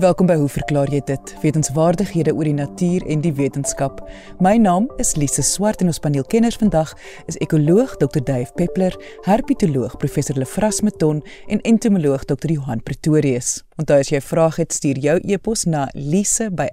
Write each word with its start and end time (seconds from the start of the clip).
Welkom 0.00 0.24
by 0.30 0.38
Hoe 0.40 0.48
verklaar 0.48 0.88
jy 0.88 1.02
dit? 1.04 1.32
Wetenskapwaardighede 1.42 2.32
oor 2.32 2.48
die 2.48 2.56
natuur 2.56 3.04
en 3.12 3.20
die 3.20 3.34
wetenskap. 3.36 3.98
My 4.40 4.56
naam 4.56 4.86
is 5.02 5.12
Lise 5.20 5.44
Swart 5.44 5.82
en 5.84 5.90
ons 5.92 6.00
paneelkenners 6.00 6.56
vandag 6.62 6.94
is 7.28 7.36
ekoloog 7.44 7.98
Dr. 8.00 8.24
Dave 8.24 8.48
Peppler, 8.56 8.96
herpetoloog 9.28 9.98
Professor 10.00 10.40
Lefras 10.40 10.80
Meton 10.80 11.20
en 11.52 11.60
entomoloog 11.68 12.24
Dr. 12.24 12.48
Johan 12.56 12.80
Pretorius. 12.80 13.60
Onthou 13.76 14.00
as 14.00 14.08
jy 14.08 14.16
'n 14.16 14.24
vraag 14.30 14.56
het, 14.56 14.72
stuur 14.72 14.98
jou 14.98 15.20
e-pos 15.20 15.64
na 15.64 15.88
lise@rsg.co.za. 15.92 16.70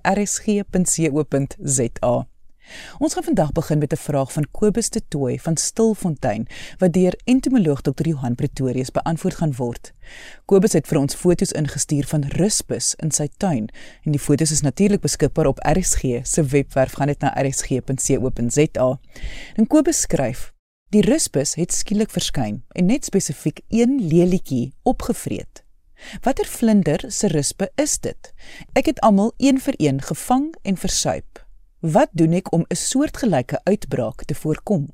Ons 2.98 3.14
gaan 3.14 3.24
vandag 3.24 3.52
begin 3.52 3.78
met 3.78 3.94
'n 3.94 3.96
vraag 3.96 4.34
van 4.34 4.48
Kobus 4.52 4.90
de 4.90 5.02
Tooy 5.08 5.40
van 5.40 5.58
Stilfontein 5.58 6.48
wat 6.78 6.94
deur 6.94 7.20
entomoloog 7.24 7.82
Dr. 7.82 8.08
Johan 8.08 8.36
Pretorius 8.36 8.92
beantwoord 8.92 9.36
gaan 9.36 9.56
word. 9.56 9.94
Kobus 10.46 10.74
het 10.74 10.88
vir 10.88 10.98
ons 10.98 11.16
foto's 11.16 11.52
ingestuur 11.52 12.06
van 12.06 12.24
ruspus 12.24 12.96
in 12.96 13.12
sy 13.12 13.28
tuin 13.38 13.70
en 14.04 14.12
die 14.12 14.20
foto's 14.20 14.52
is 14.52 14.62
natuurlik 14.62 15.02
beskikbaar 15.02 15.46
op 15.46 15.60
RSG 15.60 16.02
se 16.24 16.44
webwerf 16.44 16.94
gaan 16.94 17.08
dit 17.08 17.20
na 17.20 17.34
rsg.co.za. 17.42 19.00
En 19.56 19.68
Kobus 19.68 20.00
skryf: 20.00 20.54
Die 20.90 21.02
ruspus 21.02 21.56
het 21.56 21.74
skielik 21.74 22.10
verskyn 22.10 22.64
en 22.72 22.86
net 22.86 23.06
spesifiek 23.06 23.60
een 23.68 24.08
lelietjie 24.08 24.74
opgevreet. 24.84 25.64
Watter 26.22 26.46
vlinder 26.46 27.04
se 27.08 27.28
ruspe 27.28 27.72
is 27.76 28.00
dit? 28.00 28.34
Ek 28.74 28.86
het 28.86 29.00
almal 29.00 29.34
een 29.38 29.60
vir 29.60 29.74
een 29.78 30.02
gevang 30.02 30.56
en 30.62 30.78
versuip. 30.78 31.47
Wat 31.78 32.10
doen 32.18 32.32
ek 32.34 32.50
om 32.54 32.66
'n 32.66 32.76
soortgelyke 32.76 33.60
uitbraak 33.64 34.24
te 34.26 34.34
voorkom? 34.34 34.88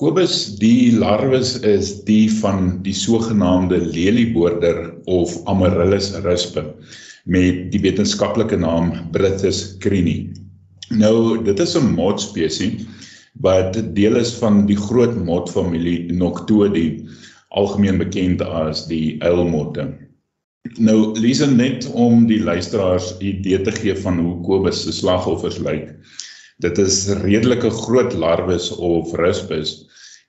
Kobus, 0.00 0.56
die 0.56 0.96
larwes 0.96 1.60
is 1.60 2.04
die 2.04 2.32
van 2.40 2.80
die 2.82 2.94
sogenaamde 2.94 3.76
lelieboorder 3.76 4.94
of 5.04 5.44
Amaryllis 5.44 6.14
ruspe 6.24 6.64
met 7.24 7.68
die 7.72 7.80
wetenskaplike 7.80 8.56
naam 8.56 9.10
Brittus 9.12 9.76
crini. 9.78 10.32
Nou, 10.88 11.44
dit 11.44 11.60
is 11.60 11.76
'n 11.76 11.92
motspesie 11.92 12.86
wat 13.34 13.76
deel 13.94 14.16
is 14.16 14.32
van 14.40 14.66
die 14.66 14.76
groot 14.76 15.14
motfamilie 15.24 16.12
Noctuidae, 16.12 17.04
algemeen 17.50 17.98
bekend 17.98 18.40
as 18.40 18.86
die 18.86 19.20
uilmotte. 19.20 19.92
Nou 20.76 21.16
Lisa 21.16 21.46
net 21.48 21.86
om 21.96 22.26
die 22.28 22.38
luisteraars 22.44 23.06
'n 23.16 23.24
idee 23.24 23.60
te 23.64 23.72
gee 23.72 23.94
van 23.96 24.18
hoe 24.20 24.34
Kobus 24.44 24.82
se 24.82 24.92
slagoffers 24.92 25.58
lyk. 25.58 25.88
Dit 26.60 26.78
is 26.78 27.08
redelike 27.22 27.70
groot 27.70 28.12
larwes 28.12 28.68
of 28.76 29.14
ruspus 29.16 29.72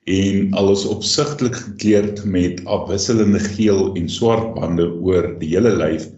en 0.08 0.48
alles 0.56 0.86
opsigtelik 0.88 1.54
gekleurd 1.54 2.24
met 2.24 2.64
afwisselende 2.64 3.38
geel 3.38 3.94
en 3.94 4.08
swart 4.08 4.54
bande 4.54 4.88
oor 5.04 5.28
die 5.38 5.52
hele 5.52 5.76
lyf 5.76 6.08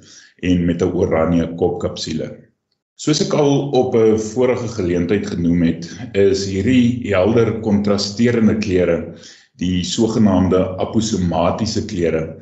en 0.43 0.65
met 0.65 0.83
'n 0.83 0.95
oranje 0.95 1.51
kopkapsule. 1.59 2.31
Soos 2.95 3.21
ek 3.21 3.35
al 3.35 3.71
op 3.75 3.97
'n 3.97 4.19
vorige 4.19 4.69
geleentheid 4.69 5.27
genoem 5.27 5.63
het, 5.63 5.91
is 6.15 6.47
hierdie 6.47 7.11
helder 7.11 7.61
kontrasterende 7.61 8.59
kleure 8.59 9.19
die 9.59 9.83
sogenaamde 9.83 10.79
aposomatiese 10.79 11.85
kleure 11.85 12.39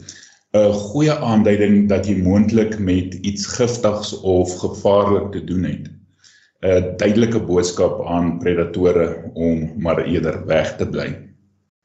'n 0.53 0.73
goeie 0.77 1.13
aanduiding 1.13 1.87
dat 1.89 2.05
jy 2.05 2.19
moontlik 2.21 2.75
met 2.79 3.15
iets 3.25 3.47
giftigs 3.55 4.11
of 4.21 4.51
gevaarlik 4.61 5.31
te 5.33 5.41
doen 5.49 5.63
het. 5.65 5.87
'n 6.61 6.91
Duidelike 7.01 7.41
boodskap 7.41 8.03
aan 8.07 8.37
predatore 8.43 9.07
om 9.33 9.73
maar 9.81 10.05
eerder 10.05 10.45
weg 10.47 10.77
te 10.77 10.89
bly. 10.89 11.09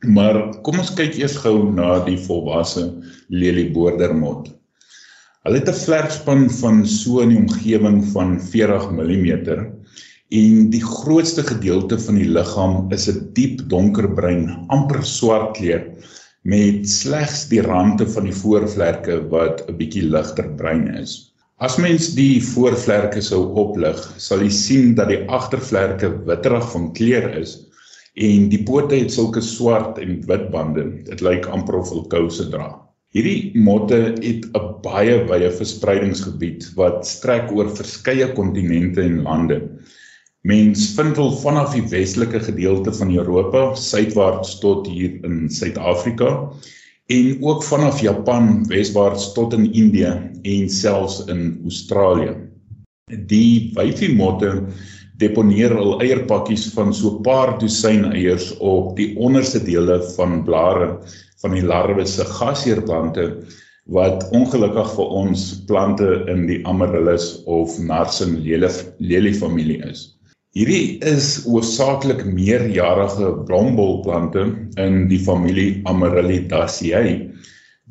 Maar 0.03 0.59
kom 0.67 0.79
ons 0.83 0.91
kyk 0.99 1.15
eers 1.15 1.38
gou 1.45 1.71
na 1.71 2.03
die 2.09 2.17
volwasse 2.25 2.83
lelieboordermot. 3.29 4.51
Hulle 5.47 5.63
het 5.63 5.71
'n 5.71 5.81
vlerkspan 5.85 6.49
van 6.59 6.85
so 6.85 7.23
'n 7.23 7.38
omgewing 7.38 8.03
van 8.11 8.35
40 8.41 8.91
mm 8.91 9.31
en 10.29 10.69
die 10.69 10.83
grootste 10.83 11.43
gedeelte 11.43 11.99
van 11.99 12.15
die 12.19 12.27
liggaam 12.27 12.91
is 12.91 13.07
'n 13.07 13.29
diep 13.33 13.63
donkerbruin, 13.69 14.67
amper 14.67 15.03
swart 15.03 15.56
kleur 15.57 15.88
met 16.44 16.90
slegs 16.90 17.48
die 17.50 17.62
rande 17.62 18.08
van 18.08 18.28
die 18.30 18.36
voorvlerke 18.36 19.20
wat 19.30 19.64
'n 19.68 19.78
bietjie 19.78 20.03
ligter 20.03 20.50
bruin 20.59 20.88
is. 20.96 21.34
As 21.58 21.78
mens 21.78 22.14
die 22.14 22.42
voorvlerke 22.42 23.22
sou 23.22 23.40
oplig, 23.58 23.98
sal 24.18 24.42
jy 24.46 24.50
sien 24.50 24.96
dat 24.96 25.09
die 25.09 25.24
agtervlerke 25.28 26.12
witterig 26.25 26.72
van 26.72 26.94
kleur 26.94 27.30
is 27.40 27.64
en 28.18 28.50
die 28.50 28.64
pote 28.64 28.96
het 28.96 29.14
sulke 29.14 29.42
swart 29.42 29.98
en 30.02 30.22
wit 30.30 30.52
bande. 30.52 30.84
Dit 31.06 31.22
lyk 31.22 31.46
amper 31.53 31.80
of 31.80 31.90
hulle 31.90 32.08
kouse 32.09 32.50
dra. 32.54 32.69
Hierdie 33.16 33.58
motte 33.58 33.98
het 34.22 34.46
'n 34.54 34.68
baie 34.84 35.18
wye 35.30 35.50
verspreidingsgebied 35.59 36.66
wat 36.75 37.06
strek 37.08 37.52
oor 37.52 37.69
verskeie 37.69 38.28
kontinente 38.34 39.02
en 39.02 39.24
lande. 39.24 39.62
Mens 40.46 40.94
vind 40.96 41.18
hom 41.18 41.34
vanaf 41.42 41.74
die 41.74 41.84
westelike 41.90 42.40
gedeelte 42.40 42.92
van 42.94 43.09
Europa 43.12 43.75
suidwaarts 43.75 44.59
tot 44.62 44.86
hier 44.88 45.18
in 45.25 45.50
Suid-Afrika 45.50 46.30
en 47.12 47.44
ook 47.44 47.64
vanaf 47.64 48.00
Japan 48.02 48.62
weswaarts 48.70 49.31
tot 49.34 49.53
in 49.58 49.66
Indië 49.74 50.12
en 50.44 50.70
selfs 50.70 51.24
in 51.25 51.59
Australië. 51.64 52.36
Die 53.31 53.74
wyfiemotte 53.75 54.68
deponeer 55.18 55.74
hul 55.75 55.98
eierpakkies 56.06 56.68
van 56.75 56.94
so 56.94 57.18
'n 57.18 57.24
paar 57.28 57.58
dosyn 57.59 58.06
eiers 58.12 58.52
op 58.59 58.96
die 58.96 59.16
onderste 59.18 59.64
dele 59.64 60.04
van 60.16 60.44
blare 60.44 61.00
van 61.42 61.52
die 61.52 61.64
larwe 61.64 62.06
se 62.06 62.25
gasheerplante 62.25 63.44
wat 63.86 64.30
ongelukkig 64.31 64.94
vir 64.96 65.08
ons 65.24 65.64
plante 65.66 66.24
in 66.28 66.46
die 66.48 66.62
Amaryllis 66.68 67.44
of 67.46 67.80
Narsin 67.80 68.38
lelie 69.00 69.34
familie 69.34 69.84
is. 69.84 70.16
Hierdie 70.57 70.97
is 71.06 71.44
hoofsaaklik 71.45 72.23
meerjarige 72.25 73.28
blombolplante 73.45 74.45
in 74.81 74.95
die 75.12 75.19
familie 75.22 75.84
Amaryllidaceae 75.91 77.12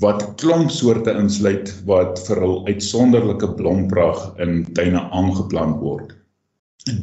wat 0.02 0.24
klomp 0.40 0.72
soorte 0.74 1.12
insluit 1.14 1.70
wat 1.86 2.18
vir 2.26 2.40
hul 2.42 2.56
uitsonderlike 2.66 3.52
blomprag 3.60 4.18
in 4.42 4.64
tuine 4.74 5.04
aangeplant 5.14 5.78
word. 5.78 6.10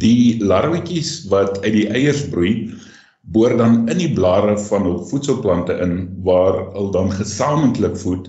Die 0.03 0.44
larwetjies 0.44 1.13
wat 1.31 1.62
uit 1.63 1.72
die 1.78 1.85
eiers 1.95 2.25
broei, 2.34 2.51
boor 3.31 3.56
dan 3.56 3.85
in 3.94 4.03
die 4.03 4.12
blare 4.19 4.57
van 4.66 4.84
hul 4.90 5.00
voedselplante 5.13 5.78
in 5.85 5.95
waar 6.28 6.59
hulle 6.74 6.91
dan 6.97 7.13
gesamentlik 7.22 7.95
voed, 8.03 8.28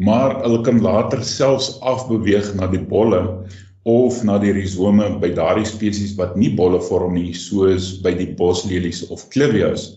maar 0.00 0.38
hulle 0.40 0.64
kan 0.64 0.80
later 0.80 1.20
selfs 1.20 1.74
afbeweeg 1.84 2.48
na 2.56 2.72
die 2.72 2.80
bolle 2.80 3.20
of 3.84 4.22
na 4.24 4.38
die 4.38 4.52
rhizome 4.54 5.08
by 5.22 5.32
daardie 5.34 5.66
spesies 5.66 6.14
wat 6.18 6.36
nie 6.38 6.52
bolle 6.58 6.78
vorm 6.86 7.16
nie 7.18 7.32
soos 7.34 7.96
by 8.04 8.12
die 8.14 8.30
boslelies 8.38 9.02
of 9.10 9.26
clivias 9.34 9.88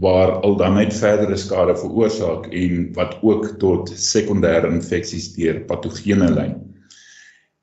waar 0.00 0.38
al 0.44 0.56
dan 0.56 0.76
net 0.80 0.92
verdere 0.96 1.36
skade 1.36 1.74
veroorsaak 1.76 2.48
en 2.52 2.92
wat 2.96 3.18
ook 3.22 3.58
tot 3.60 3.92
sekondêre 3.92 4.68
infeksies 4.72 5.32
deur 5.36 5.60
patogene 5.68 6.30
lei. 6.32 6.52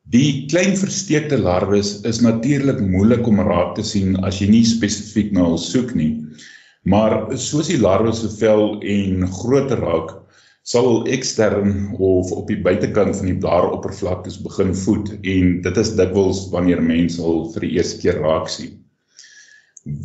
Die 0.09 0.45
klein 0.49 0.73
versteekte 0.77 1.37
larwes 1.37 1.99
is 2.09 2.21
natuurlik 2.21 2.79
moeilik 2.81 3.27
om 3.29 3.41
raak 3.45 3.75
te 3.77 3.85
sien 3.85 4.15
as 4.25 4.39
jy 4.41 4.47
nie 4.49 4.65
spesifiek 4.65 5.33
na 5.33 5.45
hulle 5.45 5.61
soek 5.61 5.93
nie. 5.97 6.15
Maar 6.89 7.35
soos 7.37 7.69
die 7.69 7.77
larwes 7.81 8.23
se 8.23 8.29
vel 8.39 8.79
en 8.81 9.27
grootte 9.29 9.77
raak, 9.77 10.15
sal 10.69 11.01
ekstern 11.09 11.95
of 11.97 12.29
op 12.35 12.49
die 12.49 12.59
buitekant 12.61 13.15
van 13.17 13.31
die 13.31 13.37
blaaroppervlaktes 13.41 14.37
begin 14.45 14.75
voed 14.77 15.09
en 15.17 15.55
dit 15.65 15.79
is 15.81 15.95
dikwels 15.97 16.43
wanneer 16.53 16.83
mense 16.85 17.23
al 17.25 17.47
vir 17.55 17.65
die 17.65 17.71
eerste 17.79 17.97
keer 18.03 18.19
raak 18.21 18.51
sien. 18.53 18.75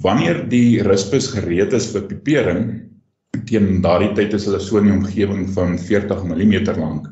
Wanneer 0.01 0.41
die 0.49 0.81
ruspus 0.87 1.29
gereed 1.35 1.77
is 1.77 1.91
vir 1.93 2.07
pipering, 2.09 2.65
teen 3.51 3.83
daardie 3.85 4.15
tyd 4.17 4.39
is 4.39 4.49
hulle 4.49 4.63
so 4.63 4.81
in 4.81 4.89
die 4.89 4.97
omgewing 4.97 5.45
van 5.53 5.77
40 5.77 6.25
mm 6.31 6.57
lank, 6.81 7.11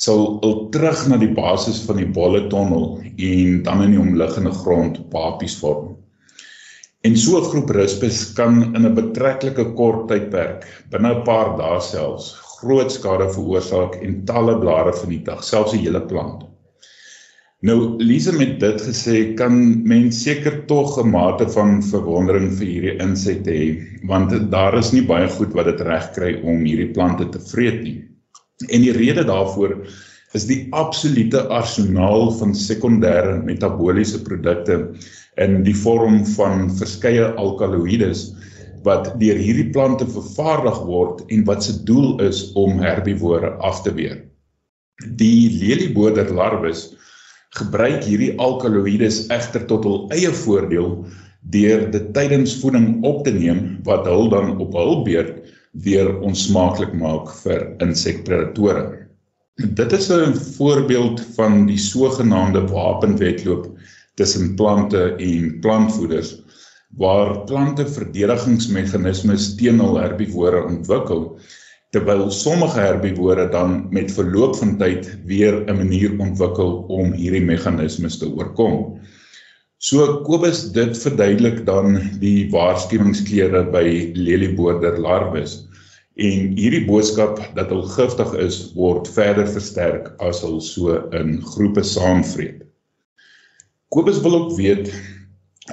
sal 0.00 0.38
hulle 0.40 0.70
terug 0.72 1.04
na 1.10 1.20
die 1.20 1.32
basis 1.36 1.82
van 1.84 2.00
die 2.00 2.08
bolle 2.08 2.46
tonnel 2.48 2.94
en 3.10 3.62
dan 3.66 3.84
in 3.84 3.96
die 3.98 4.00
omliggende 4.00 4.56
grond 4.62 5.02
papies 5.12 5.58
vorm. 5.60 5.98
En 7.04 7.16
so 7.16 7.36
'n 7.36 7.50
groep 7.50 7.70
ruspus 7.76 8.32
kan 8.32 8.62
in 8.74 8.86
'n 8.86 8.94
betreklike 8.94 9.74
kort 9.76 10.08
tydperk, 10.08 10.64
binne 10.90 11.18
'n 11.18 11.24
paar 11.24 11.58
dae 11.58 11.80
selfs, 11.80 12.38
groot 12.60 12.92
skade 12.92 13.26
veroorsaak 13.34 13.98
en 14.04 14.22
talle 14.28 14.56
blare 14.60 14.92
vernietig, 14.96 15.44
selfs 15.44 15.74
die 15.74 15.84
hele 15.84 16.02
plant. 16.12 16.46
Nou, 17.60 17.76
Lise 18.00 18.32
met 18.32 18.54
dit 18.60 18.78
gesê, 18.80 19.16
kan 19.36 19.56
mens 19.84 20.22
seker 20.24 20.62
tog 20.68 20.96
'n 21.02 21.10
mate 21.10 21.48
van 21.56 21.82
verwondering 21.84 22.48
vir 22.56 22.66
hierdie 22.66 22.94
insekte 23.04 23.52
hê, 23.52 23.66
want 24.08 24.32
daar 24.50 24.78
is 24.78 24.92
nie 24.92 25.04
baie 25.04 25.28
goed 25.28 25.52
wat 25.52 25.68
dit 25.68 25.80
reg 25.84 26.06
kry 26.14 26.30
om 26.42 26.64
hierdie 26.64 26.92
plante 26.94 27.28
te 27.28 27.40
vreet 27.50 27.82
nie. 27.82 27.98
En 28.68 28.80
die 28.80 28.96
rede 28.96 29.24
daarvoor 29.24 29.76
is 30.32 30.46
die 30.46 30.68
absolute 30.72 31.42
arsenaal 31.48 32.30
van 32.38 32.54
sekondêre 32.54 33.42
metabooliese 33.44 34.22
produkte 34.22 34.94
in 35.36 35.62
die 35.66 35.76
vorm 35.76 36.24
van 36.36 36.70
verskeie 36.70 37.32
alkaloïdes 37.36 38.30
wat 38.86 39.12
deur 39.20 39.36
hierdie 39.36 39.68
plante 39.74 40.06
vervaardig 40.08 40.78
word 40.88 41.24
en 41.28 41.44
wat 41.48 41.64
se 41.64 41.74
doel 41.84 42.20
is 42.24 42.44
om 42.58 42.80
herbivore 42.80 43.52
af 43.66 43.82
te 43.84 43.92
weer. 43.94 44.18
Die 45.20 45.50
lelieboorder 45.60 46.32
larwes 46.34 46.90
gebruik 47.58 48.04
hierdie 48.06 48.32
alkaloïdes 48.38 49.24
egter 49.34 49.64
tot 49.70 49.86
hul 49.88 50.00
eie 50.14 50.30
voordeel 50.44 50.92
deur 51.54 51.86
dit 51.90 52.10
tydens 52.14 52.54
voeding 52.60 53.00
op 53.08 53.24
te 53.26 53.32
neem 53.34 53.80
wat 53.88 54.06
hul 54.06 54.28
dan 54.32 54.58
op 54.62 54.76
hul 54.76 55.00
beurt 55.06 55.40
weer 55.84 56.10
onsmaaklik 56.26 56.92
maak 56.98 57.30
vir 57.42 57.66
insekpredatore. 57.84 58.84
Dit 59.56 59.92
is 59.92 60.10
'n 60.10 60.34
voorbeeld 60.56 61.20
van 61.36 61.66
die 61.66 61.78
sogenaamde 61.78 62.66
wapenwedloop 62.70 63.66
tussen 64.14 64.54
plante 64.54 65.16
en 65.16 65.60
plantvoeders 65.60 66.38
waar 66.98 67.44
plante 67.46 67.86
verdedigingsmeganismes 67.86 69.54
teen 69.56 69.78
hul 69.82 69.98
herbivore 70.00 70.64
ontwikkel 70.66 71.26
terwyl 71.94 72.28
sommige 72.30 72.78
herbivore 72.78 73.48
dan 73.50 73.86
met 73.94 74.12
verloop 74.14 74.56
van 74.56 74.76
tyd 74.78 75.08
weer 75.26 75.62
'n 75.66 75.76
manier 75.76 76.12
ontwikkel 76.18 76.84
om 76.88 77.12
hierdie 77.12 77.42
meganismes 77.42 78.18
te 78.18 78.28
oorkom. 78.30 79.00
So 79.78 80.22
Kobus 80.22 80.72
dit 80.72 80.98
verduidelik 80.98 81.66
dan 81.66 81.98
die 82.20 82.50
waarskuwingskleure 82.50 83.64
by 83.72 84.12
lelieboorder 84.14 84.98
larwes 84.98 85.66
en 86.14 86.52
hierdie 86.58 86.84
boodskap 86.86 87.40
dat 87.54 87.70
hulle 87.72 87.88
giftig 87.88 88.34
is 88.34 88.72
word 88.74 89.08
verder 89.08 89.48
versterk 89.48 90.12
as 90.20 90.42
hulle 90.44 90.60
so 90.60 90.98
in 91.16 91.40
groepe 91.42 91.82
saamvreet. 91.82 92.62
Kobus 93.88 94.20
wil 94.20 94.34
ook 94.34 94.56
weet 94.58 94.92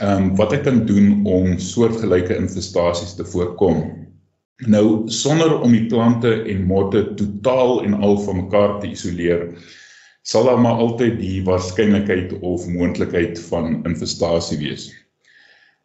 ehm 0.01 0.23
um, 0.23 0.35
wat 0.35 0.51
hy 0.51 0.59
kan 0.65 0.83
doen 0.85 1.25
om 1.25 1.57
soortgelyke 1.59 2.35
infestasies 2.37 3.15
te 3.17 3.25
voorkom. 3.25 3.81
Nou 4.65 5.09
sonder 5.13 5.59
om 5.61 5.71
die 5.71 5.85
plante 5.85 6.31
en 6.49 6.63
motte 6.69 7.03
totaal 7.19 7.83
en 7.85 7.93
al 7.93 8.17
van 8.25 8.39
mekaar 8.43 8.79
te 8.81 8.89
isoleer, 8.89 9.51
sal 10.21 10.47
daar 10.49 10.59
maar 10.59 10.81
altyd 10.83 11.19
die 11.19 11.43
waarskynlikheid 11.45 12.33
of 12.41 12.65
moontlikheid 12.67 13.39
van 13.49 13.83
infestasie 13.85 14.57
wees. 14.57 14.89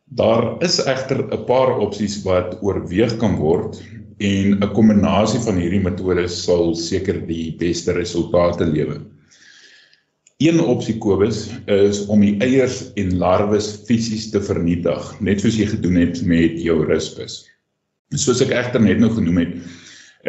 Daar 0.04 0.56
is 0.64 0.80
egter 0.84 1.24
'n 1.24 1.44
paar 1.44 1.78
opsies 1.78 2.22
wat 2.24 2.58
oorweeg 2.60 3.16
kan 3.16 3.36
word 3.36 3.80
en 4.18 4.58
'n 4.58 4.72
kombinasie 4.72 5.40
van 5.40 5.56
hierdie 5.56 5.80
metodes 5.80 6.44
sal 6.44 6.74
seker 6.74 7.26
die 7.26 7.54
beste 7.58 7.92
resultate 7.92 8.64
lewer. 8.64 9.00
Een 10.42 10.58
opsie 10.60 10.96
Kobus 10.98 11.44
is 11.70 12.00
om 12.10 12.22
die 12.24 12.32
eiers 12.42 12.80
en 12.98 13.12
larwes 13.20 13.68
fisies 13.86 14.24
te 14.32 14.40
vernietig, 14.42 15.04
net 15.22 15.42
soos 15.42 15.54
jy 15.54 15.68
gedoen 15.70 16.00
het 16.00 16.18
met 16.26 16.56
jou 16.58 16.80
ruspus. 16.88 17.36
Soos 18.18 18.40
ek 18.42 18.50
egter 18.56 18.82
net 18.82 18.98
nou 18.98 19.12
genoem 19.14 19.38
het, 19.38 19.52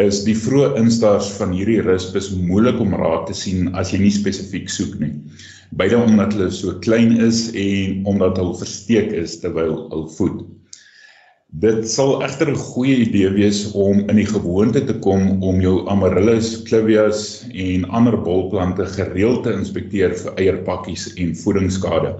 is 0.04 0.19
die 0.27 0.36
vroeë 0.38 0.75
instars 0.83 1.31
van 1.39 1.56
hierdie 1.57 1.80
ruspus 1.88 2.30
moeilik 2.36 2.77
om 2.83 2.94
raad 3.00 3.25
te 3.31 3.38
sien 3.39 3.71
as 3.80 3.95
jy 3.95 4.04
nie 4.04 4.13
spesifiek 4.13 4.69
soek 4.69 5.00
nie. 5.01 5.15
Beide 5.81 5.98
omdat 6.04 6.38
hulle 6.38 6.51
so 6.54 6.77
klein 6.86 7.18
is 7.18 7.48
en 7.57 8.06
omdat 8.13 8.38
hulle 8.38 8.59
versteek 8.62 9.09
is 9.18 9.39
terwyl 9.42 9.80
hulle 9.88 10.13
voed. 10.19 10.44
Dit 11.61 11.83
sal 11.85 12.15
egter 12.25 12.50
'n 12.50 12.57
goeie 12.57 12.95
idee 13.05 13.29
wees 13.29 13.57
om 13.77 14.00
in 14.09 14.17
die 14.17 14.25
gewoonte 14.25 14.81
te 14.85 14.94
kom 15.05 15.44
om 15.45 15.59
jou 15.61 15.88
amaryllis, 15.94 16.47
clivias 16.65 17.19
en 17.53 17.83
ander 17.94 18.15
bolplante 18.17 18.85
gereeld 18.89 19.44
te 19.45 19.51
inspekteer 19.53 20.15
vir 20.17 20.39
eierpakkies 20.41 21.03
en 21.13 21.35
voedingsskade. 21.38 22.15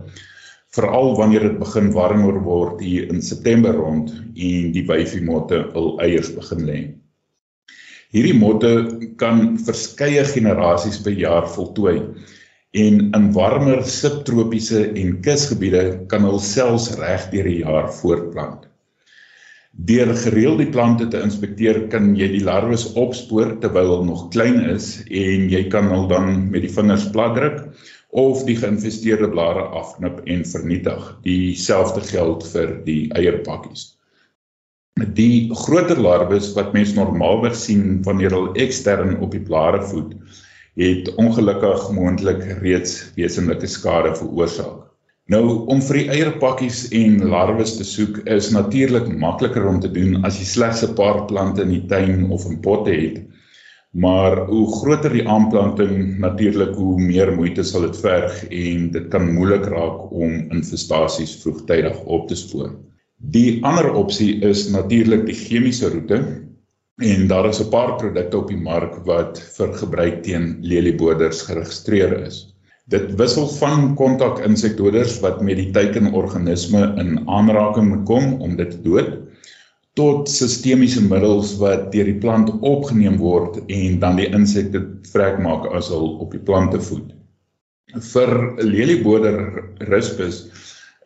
Veral 0.78 1.16
wanneer 1.18 1.48
dit 1.48 1.56
begin 1.64 1.90
warmer 1.96 2.38
word 2.46 2.84
hier 2.86 3.10
in 3.10 3.24
September 3.26 3.74
rond 3.74 4.12
en 4.36 4.68
die 4.76 4.84
wyfie 4.92 5.24
motte 5.26 5.64
hul 5.74 5.98
eiers 6.06 6.30
begin 6.36 6.62
lê. 6.68 6.78
Hierdie 8.14 8.38
motte 8.38 8.74
kan 9.18 9.58
verskeie 9.58 10.28
generasies 10.30 11.00
per 11.02 11.18
jaar 11.18 11.50
voltooi 11.56 11.96
en 12.84 13.02
in 13.10 13.26
warmer 13.34 13.82
subtropiese 13.82 14.92
en 14.94 15.18
kusgebiede 15.26 16.06
kan 16.14 16.22
hulle 16.22 16.44
selfs 16.52 16.92
reg 17.02 17.26
deur 17.34 17.50
die 17.50 17.64
jaar 17.66 17.90
voortplant. 17.98 18.70
Deur 19.74 20.12
gereeld 20.16 20.60
die 20.62 20.70
plante 20.70 21.08
te 21.10 21.18
inspekteer, 21.26 21.88
kan 21.90 22.12
jy 22.14 22.28
die 22.36 22.44
larwes 22.46 22.84
opspoor 22.94 23.56
terwyl 23.64 23.90
hulle 23.90 24.06
nog 24.06 24.28
klein 24.36 24.60
is 24.70 25.00
en 25.10 25.48
jy 25.50 25.64
kan 25.74 25.90
hulle 25.90 26.06
dan 26.12 26.28
met 26.54 26.62
die 26.62 26.70
vingers 26.70 27.08
platdruk 27.16 27.58
of 28.14 28.44
die 28.46 28.56
geïnfesteerde 28.60 29.32
blare 29.34 29.66
afknip 29.74 30.22
en 30.30 30.46
vernietig. 30.46 31.10
Dieselfde 31.26 32.06
geld 32.06 32.46
vir 32.52 32.76
die 32.86 33.10
eierpakkies. 33.18 33.88
Die 35.18 35.50
groter 35.66 35.98
larwes 35.98 36.52
wat 36.54 36.70
mens 36.78 36.94
normaalweg 36.94 37.58
sien 37.58 38.04
wanneer 38.06 38.38
hulle 38.38 38.54
ekstern 38.62 39.18
op 39.26 39.34
die 39.34 39.42
blare 39.42 39.82
voed, 39.90 40.14
het 40.78 41.10
ongelukkig 41.18 41.90
moontlik 41.98 42.46
reeds 42.62 43.00
wesenlike 43.18 43.66
skade 43.66 44.14
veroorsaak. 44.22 44.93
Nou 45.32 45.44
om 45.72 45.80
vir 45.80 45.98
die 46.02 46.10
eierpakkies 46.12 46.90
en 47.00 47.22
larwes 47.32 47.78
te 47.78 47.86
soek 47.88 48.18
is 48.28 48.50
natuurlik 48.52 49.06
makliker 49.22 49.64
om 49.70 49.78
te 49.80 49.88
doen 49.88 50.18
as 50.28 50.36
jy 50.42 50.48
slegs 50.50 50.84
'n 50.84 50.96
paar 50.98 51.22
plante 51.30 51.64
in 51.64 51.72
die 51.72 51.86
tuin 51.88 52.30
of 52.30 52.44
in 52.50 52.60
potte 52.60 52.92
het. 52.92 53.22
Maar 53.94 54.48
hoe 54.50 54.68
groter 54.82 55.14
die 55.14 55.28
aanplanting, 55.28 56.20
natuurlik 56.20 56.76
hoe 56.76 57.00
meer 57.00 57.32
moeite 57.36 57.64
sal 57.64 57.88
dit 57.88 57.98
verg 58.04 58.44
en 58.50 58.92
dit 58.92 59.08
kan 59.10 59.32
moeilik 59.34 59.66
raak 59.66 60.12
om 60.12 60.52
infestasies 60.52 61.38
vroegtydig 61.44 62.04
op 62.04 62.28
te 62.28 62.36
spoor. 62.36 62.74
Die 63.32 63.64
ander 63.64 63.94
opsie 63.94 64.42
is 64.42 64.68
natuurlik 64.70 65.26
die 65.26 65.38
chemiese 65.38 65.90
roete 65.94 66.20
en 67.00 67.28
daar 67.28 67.48
is 67.48 67.62
'n 67.62 67.70
paar 67.70 67.96
produkte 67.96 68.38
op 68.38 68.48
die 68.48 68.60
mark 68.60 69.06
wat 69.06 69.40
vir 69.40 69.74
gebruik 69.74 70.24
teen 70.24 70.58
lelieboders 70.62 71.42
geregistreer 71.42 72.26
is. 72.26 72.53
Dit 72.92 73.14
wissel 73.16 73.46
van 73.48 73.94
kontak 73.96 74.42
insektedoders 74.44 75.14
wat 75.24 75.38
met 75.42 75.56
die 75.56 75.70
teikenorganisme 75.72 76.82
in 77.00 77.22
aanraking 77.32 78.02
kom 78.10 78.42
om 78.44 78.58
dit 78.60 78.74
te 78.74 78.82
dood 78.84 79.14
tot 79.96 80.28
sistemiese 80.28 81.00
middels 81.06 81.54
wat 81.62 81.92
deur 81.94 82.10
die 82.10 82.18
plant 82.20 82.50
opgeneem 82.60 83.16
word 83.22 83.62
en 83.72 84.00
dan 84.02 84.20
die 84.20 84.28
insekte 84.36 84.82
vrek 85.14 85.40
maak 85.46 85.70
as 85.72 85.88
hulle 85.94 86.10
op 86.26 86.36
die 86.36 86.42
plante 86.44 86.82
voed. 86.90 87.14
Vir 88.10 88.34
lelieboder 88.60 89.40
rispus 89.88 90.42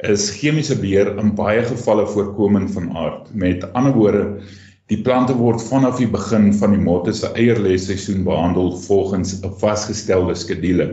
is 0.07 0.31
chemiese 0.39 0.79
beheer 0.81 1.13
in 1.21 1.35
baie 1.37 1.61
gevalle 1.67 2.07
voorkomend 2.09 2.73
van 2.73 2.89
aard. 2.97 3.29
Met 3.35 3.67
ander 3.77 3.93
woorde, 3.93 4.25
die 4.89 5.01
plante 5.03 5.37
word 5.37 5.61
vanaf 5.67 6.01
die 6.01 6.09
begin 6.09 6.49
van 6.57 6.73
die 6.73 6.81
motte 6.81 7.13
se 7.13 7.29
eierlesseisoen 7.35 8.25
behandel 8.25 8.73
volgens 8.87 9.37
'n 9.43 9.53
vasgestelde 9.61 10.33
skedule 10.33 10.87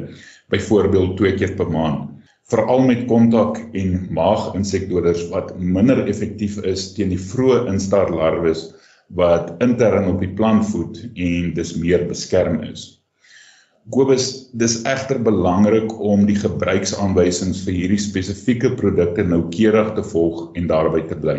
byvoorbeeld 0.54 1.16
twee 1.20 1.36
keer 1.38 1.54
per 1.58 1.70
maand 1.74 2.14
veral 2.50 2.82
met 2.84 3.06
kontak 3.08 3.58
en 3.72 3.92
maaginsektedoders 4.12 5.28
wat 5.30 5.54
minder 5.58 6.02
effektief 6.08 6.58
is 6.68 6.90
teen 6.96 7.12
die 7.14 7.20
vroeë 7.20 7.62
instar 7.72 8.12
larwes 8.12 8.66
wat 9.16 9.54
intern 9.64 10.10
op 10.10 10.20
die 10.20 10.32
plant 10.36 10.66
voed 10.68 11.00
en 11.14 11.54
dis 11.56 11.72
meer 11.80 12.04
beskerm 12.08 12.60
is. 12.66 12.84
Kobus, 13.92 14.50
dis 14.56 14.78
egter 14.88 15.20
belangrik 15.24 15.90
om 16.00 16.24
die 16.28 16.36
gebruiksaanwysings 16.40 17.64
vir 17.66 17.76
hierdie 17.78 18.00
spesifieke 18.00 18.72
produkte 18.80 19.24
noukeurig 19.28 19.92
te 19.96 20.04
volg 20.12 20.46
en 20.56 20.68
daarby 20.70 21.04
te 21.10 21.18
bly. 21.20 21.38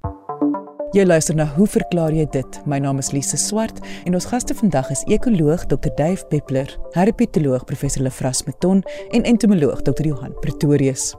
Jy 0.92 1.04
luister 1.04 1.34
na 1.34 1.44
Hoe 1.44 1.66
verklaar 1.66 2.12
jy 2.12 2.26
dit? 2.30 2.66
My 2.66 2.78
naam 2.78 2.98
is 2.98 3.10
Lise 3.10 3.36
Swart 3.36 3.78
en 4.04 4.14
ons 4.14 4.24
gaste 4.24 4.54
vandag 4.54 4.90
is 4.90 5.04
ekoloog 5.06 5.66
Dr. 5.66 5.88
Dave 5.96 6.26
Peppler, 6.26 6.78
herpetoloog 6.90 7.64
Professor 7.64 8.02
Lefras 8.02 8.44
Meton 8.44 8.82
en 9.10 9.22
entomoloog 9.22 9.82
Dr. 9.82 10.06
Johan 10.06 10.34
Pretorius. 10.40 11.14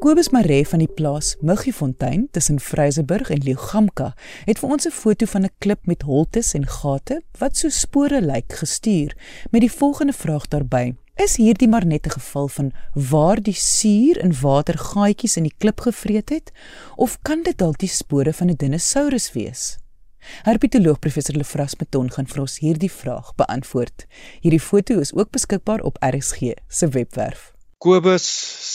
Kobus 0.00 0.30
Maree 0.30 0.66
van 0.66 0.78
die 0.78 0.88
plaas 0.88 1.36
Muggifontein 1.40 2.28
tussen 2.30 2.60
Vryseburg 2.60 3.30
en 3.30 3.42
Leeugamka 3.44 4.14
het 4.46 4.58
vir 4.58 4.70
ons 4.70 4.86
'n 4.86 4.90
foto 4.90 5.26
van 5.26 5.44
'n 5.44 5.54
klip 5.58 5.86
met 5.86 6.02
holtes 6.02 6.54
en 6.54 6.66
gate 6.66 7.22
wat 7.38 7.56
so 7.56 7.68
spore 7.68 8.20
lyk 8.20 8.52
gestuur 8.52 9.16
met 9.50 9.60
die 9.60 9.72
volgende 9.72 10.12
vraag 10.12 10.48
daarbey: 10.48 10.96
Is 11.16 11.36
hierdie 11.36 11.68
maar 11.68 11.86
net 11.86 12.06
'n 12.06 12.10
geval 12.10 12.48
van 12.48 12.72
waar 12.94 13.42
die 13.42 13.54
suur 13.54 14.18
in 14.18 14.40
water 14.40 14.78
gaatjies 14.78 15.36
in 15.36 15.42
die 15.42 15.54
klip 15.58 15.80
gevreet 15.80 16.28
het 16.28 16.52
of 16.96 17.18
kan 17.22 17.42
dit 17.42 17.58
dalk 17.58 17.78
die 17.78 17.88
spore 17.88 18.32
van 18.32 18.48
'n 18.50 18.56
dinosaurus 18.56 19.32
wees? 19.32 19.78
Herpetoloog 20.42 20.98
professor 20.98 21.34
Lefras 21.36 21.76
Meton 21.76 22.10
gaan 22.10 22.26
vir 22.26 22.40
ons 22.40 22.58
hierdie 22.58 22.92
vraag 22.92 23.34
beantwoord. 23.36 24.06
Hierdie 24.40 24.60
foto 24.60 25.00
is 25.00 25.14
ook 25.14 25.30
beskikbaar 25.30 25.80
op 25.80 25.96
RSG 26.00 26.54
se 26.68 26.88
webwerf. 26.88 27.49
Kobus 27.80 28.24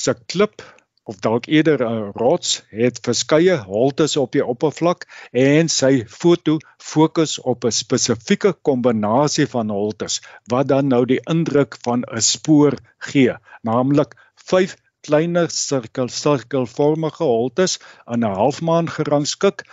se 0.03 0.13
klip 0.31 0.63
of 1.05 1.17
dalk 1.25 1.45
eerder 1.55 1.81
'n 1.87 2.13
rots 2.21 2.53
het 2.79 3.01
verskeie 3.07 3.57
holtes 3.65 4.15
op 4.21 4.31
die 4.33 4.41
oppervlak 4.53 5.05
en 5.41 5.69
sy 5.73 5.91
foto 6.21 6.55
fokus 6.91 7.35
op 7.51 7.67
'n 7.69 7.75
spesifieke 7.81 8.53
kombinasie 8.69 9.45
van 9.51 9.69
holtes 9.75 10.17
wat 10.53 10.71
dan 10.73 10.89
nou 10.95 11.03
die 11.13 11.19
indruk 11.35 11.77
van 11.85 12.01
'n 12.01 12.25
spoor 12.31 12.79
gee, 13.11 13.37
naamlik 13.61 14.17
5 14.49 14.75
kleiner 15.05 15.53
sirkel 15.53 16.09
sirkelvormige 16.09 17.29
holtes 17.29 17.79
aan 18.05 18.25
'n 18.25 18.37
halfmaan 18.41 18.89
gerangskik 18.97 19.67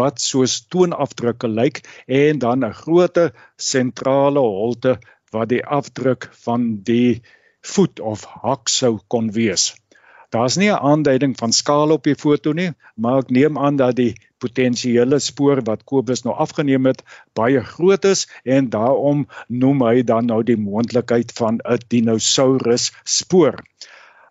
wat 0.00 0.20
soos 0.30 0.60
toonafdrukke 0.72 1.48
lyk 1.60 1.84
en 2.06 2.38
dan 2.38 2.64
'n 2.64 2.80
groot 2.82 3.18
sentrale 3.56 4.40
holte 4.40 4.98
wat 5.30 5.48
die 5.48 5.64
afdruk 5.80 6.30
van 6.44 6.80
die 6.82 7.20
voet 7.60 8.00
of 8.00 8.24
hak 8.24 8.68
sou 8.68 8.98
kon 9.08 9.32
wees. 9.32 9.74
Daar's 10.30 10.56
nie 10.60 10.70
'n 10.70 10.84
aanduiding 10.92 11.36
van 11.38 11.52
skaal 11.52 11.90
op 11.90 12.02
die 12.04 12.14
foto 12.14 12.52
nie, 12.52 12.72
maar 12.96 13.18
ek 13.18 13.30
neem 13.30 13.58
aan 13.58 13.76
dat 13.76 13.96
die 13.96 14.14
potensiële 14.38 15.18
spoor 15.18 15.62
wat 15.64 15.84
Kobus 15.84 16.22
nou 16.24 16.34
afgeneem 16.44 16.86
het 16.86 17.02
baie 17.32 17.62
groot 17.64 18.04
is 18.04 18.26
en 18.44 18.68
daarom 18.68 19.26
noem 19.48 19.82
hy 19.82 20.02
dan 20.02 20.26
nou 20.26 20.42
die 20.42 20.56
moontlikheid 20.56 21.32
van 21.32 21.60
'n 21.64 21.80
dinosaurus 21.88 22.92
spoor. 23.04 23.56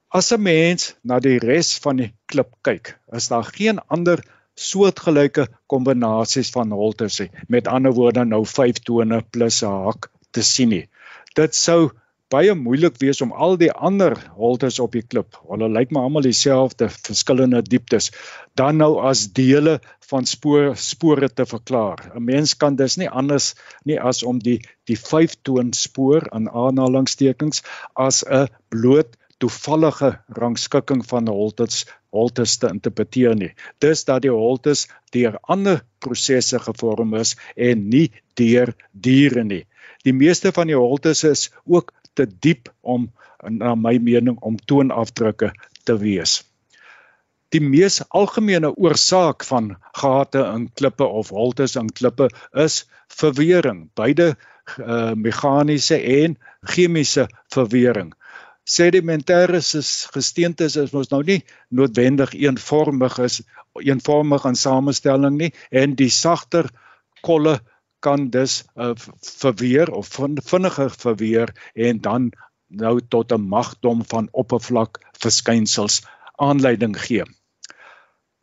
As 0.10 0.32
'n 0.32 0.42
mens 0.42 0.96
na 1.04 1.20
die 1.20 1.40
res 1.40 1.78
van 1.80 1.98
die 1.98 2.14
klip 2.26 2.52
kyk, 2.62 2.98
is 3.12 3.28
daar 3.28 3.44
geen 3.44 3.80
ander 3.88 4.24
soortgelyke 4.56 5.48
kombinasies 5.68 6.50
van 6.50 6.72
holtes 6.72 7.20
nie. 7.20 7.30
Met 7.48 7.68
ander 7.68 7.94
woorde 7.94 8.26
nou 8.26 8.46
5 8.46 8.80
tone 8.86 9.22
plus 9.22 9.64
'n 9.64 9.84
hak 9.88 10.12
te 10.32 10.44
sien 10.44 10.70
nie. 10.70 10.88
Dit 11.36 11.56
sou 11.56 11.92
baie 12.34 12.54
moeilik 12.56 12.98
wees 13.00 13.22
om 13.24 13.32
al 13.32 13.56
die 13.60 13.72
ander 13.72 14.16
holtes 14.36 14.80
op 14.84 14.96
die 14.98 15.04
klip, 15.04 15.38
hulle 15.48 15.70
lyk 15.72 15.94
maar 15.96 16.08
almal 16.08 16.26
dieselfde, 16.28 16.90
verskillende 17.08 17.62
dieptes, 17.64 18.12
dan 18.60 18.82
nou 18.82 18.98
as 19.08 19.28
dele 19.38 19.78
van 20.10 20.28
spoor 20.28 20.76
spore 20.80 21.30
te 21.30 21.46
verklaar. 21.46 22.12
'n 22.16 22.24
Mens 22.24 22.56
kan 22.56 22.76
dus 22.76 22.98
nie 22.98 23.10
anders 23.10 23.56
nie 23.86 24.00
as 24.00 24.24
om 24.24 24.40
die 24.40 24.60
die 24.88 25.00
vyftoon 25.00 25.74
spoor 25.74 26.28
aan 26.32 26.50
aanhalingstekens 26.50 27.64
as 27.96 28.24
'n 28.24 28.48
bloot 28.70 29.18
toevallige 29.40 30.20
rangskikking 30.28 31.06
van 31.06 31.28
holtes 31.28 31.86
holtes 32.10 32.58
te 32.58 32.70
interpreteer 32.74 33.36
nie. 33.36 33.52
Dis 33.80 34.04
dat 34.06 34.22
die 34.22 34.34
holtes 34.34 34.88
deur 35.14 35.38
ander 35.44 35.84
prosesse 36.00 36.60
gevorm 36.60 37.14
is 37.14 37.36
en 37.56 37.90
nie 37.90 38.10
deur 38.40 38.74
diere 38.92 39.44
nie. 39.44 39.66
Die 40.04 40.14
meeste 40.14 40.52
van 40.56 40.68
die 40.68 40.78
holtes 40.78 41.24
is 41.24 41.50
ook 41.66 41.94
te 42.18 42.26
diep 42.28 42.72
om 42.82 43.08
na 43.48 43.76
my 43.78 43.98
mening 44.02 44.38
om 44.42 44.58
toonafdrukke 44.70 45.52
te 45.86 45.98
wees. 46.02 46.42
Die 47.56 47.62
mees 47.64 48.02
algemene 48.12 48.74
oorsaak 48.76 49.46
van 49.48 49.76
gate 50.02 50.42
in 50.52 50.68
klippe 50.76 51.06
of 51.06 51.32
holtes 51.32 51.78
in 51.80 51.92
klippe 51.96 52.28
is 52.66 52.82
verwering, 53.22 53.86
beide 53.96 54.34
uh, 54.34 55.14
meganiese 55.16 56.00
en 56.02 56.36
chemiese 56.68 57.28
verwering. 57.56 58.12
Sedimentêre 58.68 59.62
gesteentes 60.12 60.76
is 60.76 60.92
mos 60.92 61.08
nou 61.14 61.22
nie 61.24 61.40
noodwendig 61.72 62.34
eenvormig 62.36 63.16
is 63.24 63.40
eenvormig 63.80 64.44
in 64.50 64.60
samestelling 64.60 65.38
nie 65.40 65.54
en 65.72 65.96
die 65.96 66.12
sagter 66.12 66.68
kolle 67.24 67.62
kan 68.08 68.30
dus 68.32 68.62
uh, 68.76 68.94
verweer 69.44 69.92
of 69.92 70.12
vinniger 70.52 70.94
verweer 71.04 71.52
en 71.76 72.02
dan 72.02 72.32
nou 72.68 73.00
tot 73.10 73.32
'n 73.32 73.48
magdom 73.56 74.04
van 74.14 74.30
oppervlak 74.32 75.00
verskynsels 75.24 76.02
aanleiding 76.36 76.96
gee. 77.06 77.24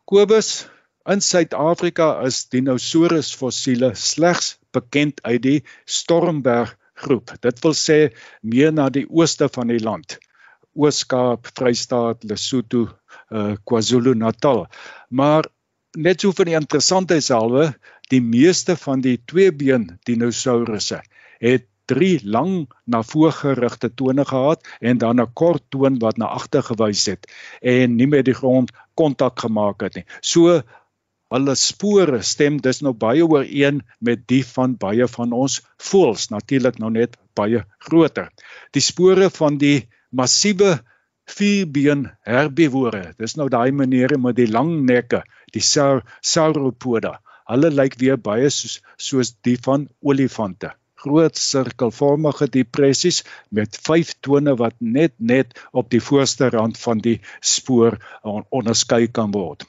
Kobus 0.05 0.67
in 1.05 1.21
Suid-Afrika 1.21 2.21
is 2.25 2.45
dinosaurus 2.49 3.33
fossiele 3.37 3.93
slegs 3.95 4.57
bekend 4.71 5.21
uit 5.23 5.41
die 5.41 5.59
Stormberg 5.85 6.75
groep. 6.93 7.33
Dit 7.41 7.61
wil 7.63 7.73
sê 7.73 7.99
meer 8.41 8.73
na 8.73 8.89
die 8.89 9.05
ooste 9.09 9.49
van 9.49 9.67
die 9.67 9.81
land. 9.83 10.17
Oos-Kaap, 10.75 11.47
Vrystaat, 11.55 12.23
Lesotho, 12.23 12.89
uh, 13.31 13.55
KwaZulu-Natal. 13.63 14.65
Maar 15.09 15.47
net 15.95 16.21
so 16.21 16.35
vir 16.35 16.51
die 16.51 16.57
interessantheidshalwe, 16.57 17.69
die 18.13 18.21
meeste 18.21 18.75
van 18.75 19.01
die 19.01 19.17
tweebeen 19.25 19.87
dinosourusse 20.05 21.01
het 21.39 21.65
drie 21.85 22.19
lang 22.23 22.65
na 22.89 23.01
voorgerigte 23.05 23.91
tone 23.93 24.25
gehad 24.25 24.65
en 24.79 24.97
dan 24.97 25.21
'n 25.21 25.33
kort 25.33 25.63
toon 25.69 25.99
wat 25.99 26.17
na 26.17 26.25
agter 26.25 26.63
gewys 26.63 27.05
het 27.05 27.27
en 27.61 27.95
nie 27.95 28.07
met 28.07 28.25
die 28.25 28.33
grond 28.33 28.71
kontak 28.93 29.39
gemaak 29.39 29.81
het 29.81 29.95
nie. 29.95 30.05
So 30.21 30.61
hulle 31.33 31.55
spore 31.55 32.21
stem 32.21 32.57
dus 32.61 32.81
nou 32.81 32.93
baie 32.93 33.25
ooreen 33.25 33.81
met 33.99 34.27
die 34.27 34.43
van 34.45 34.77
baie 34.77 35.07
van 35.07 35.31
ons 35.31 35.61
voëls, 35.77 36.29
natuurlik 36.29 36.77
nou 36.79 36.91
net 36.91 37.17
baie 37.35 37.63
groter. 37.79 38.29
Die 38.71 38.81
spore 38.81 39.29
van 39.29 39.57
die 39.57 39.87
massiewe 40.09 40.79
vierbeen 41.25 42.05
herbivore, 42.21 43.13
dis 43.17 43.35
nou 43.35 43.49
daai 43.49 43.71
maniere 43.71 44.17
met 44.17 44.35
die 44.35 44.47
lang 44.47 44.85
nekke, 44.85 45.23
die 45.53 45.61
sauropoda. 45.61 47.19
Hulle 47.51 47.69
lyk 47.71 47.99
weer 48.01 48.17
baie 48.27 48.49
soos 48.53 48.79
soos 49.07 49.31
die 49.47 49.57
van 49.67 49.87
olifante. 50.01 50.71
Groot 51.05 51.37
sirkelvormige 51.37 52.47
depressies 52.55 53.21
met 53.59 53.77
vyf 53.87 54.15
tone 54.25 54.55
wat 54.61 54.75
net 54.97 55.13
net 55.31 55.53
op 55.71 55.91
die 55.93 56.01
voorste 56.01 56.49
rand 56.55 56.79
van 56.81 57.03
die 57.07 57.19
spoor 57.55 57.99
onderskei 58.49 59.05
kan 59.19 59.35
word. 59.35 59.67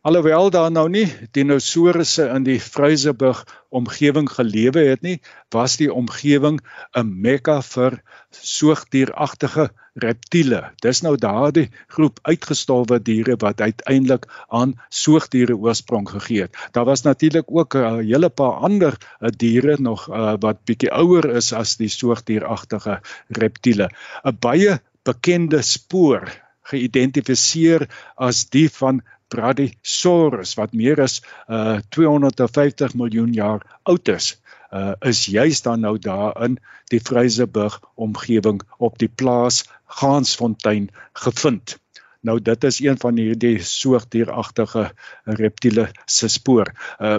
Alhoewel 0.00 0.48
daar 0.48 0.70
nou 0.72 0.86
nie 0.88 1.04
dinosourusse 1.36 2.24
in 2.32 2.44
die 2.46 2.56
Vryseburg 2.64 3.42
omgewing 3.68 4.30
gelewe 4.32 4.86
het 4.86 5.02
nie, 5.04 5.18
was 5.52 5.74
die 5.76 5.90
omgewing 5.92 6.56
'n 6.96 7.10
mekka 7.26 7.58
vir 7.66 7.98
soogdieragtige 8.30 9.66
reptiele. 10.04 10.62
Dis 10.80 11.02
nou 11.04 11.12
daardie 11.20 11.66
groep 11.92 12.18
uitgestorwe 12.22 13.02
diere 13.10 13.36
wat 13.44 13.60
uiteindelik 13.60 14.24
aan 14.48 14.72
soogdiere 14.88 15.58
oorsprong 15.68 16.08
gegee 16.08 16.48
het. 16.48 16.56
Daar 16.72 16.88
was 16.88 17.04
natuurlik 17.04 17.52
ook 17.52 17.76
'n 17.76 18.00
hele 18.00 18.30
paar 18.30 18.56
ander 18.70 18.96
diere 19.36 19.76
nog 19.78 20.08
uh, 20.08 20.34
wat 20.40 20.64
bietjie 20.64 20.92
ouer 20.92 21.28
is 21.36 21.52
as 21.52 21.76
die 21.76 21.92
soogdieragtige 21.92 23.00
reptiele. 23.28 23.90
'n 24.24 24.36
Baie 24.40 24.80
bekende 25.04 25.62
spoor 25.62 26.24
geïdentifiseer 26.62 27.88
as 28.16 28.48
die 28.48 28.70
van 28.70 29.02
Bradysaurus 29.30 30.56
wat 30.58 30.72
meer 30.76 31.00
as 31.00 31.20
uh, 31.48 31.78
250 31.94 32.94
miljoen 32.98 33.32
jaar 33.36 33.64
oud 33.88 34.08
is 34.08 34.34
uh, 34.70 34.94
is 35.00 35.24
juis 35.26 35.62
dan 35.62 35.80
nou 35.80 35.98
daar 35.98 36.36
in 36.42 36.58
die 36.90 37.00
Vryseburg 37.02 37.80
omgewing 37.94 38.62
op 38.78 38.98
die 38.98 39.08
plaas 39.08 39.64
Gansfontein 40.00 40.90
gevind. 41.12 41.78
Nou 42.20 42.38
dit 42.40 42.64
is 42.64 42.80
een 42.84 42.98
van 43.00 43.16
hierdie 43.16 43.58
soogdieragtige 43.64 44.90
reptiele 45.24 45.90
se 46.06 46.28
spoor. 46.28 46.72
Uh 46.98 47.18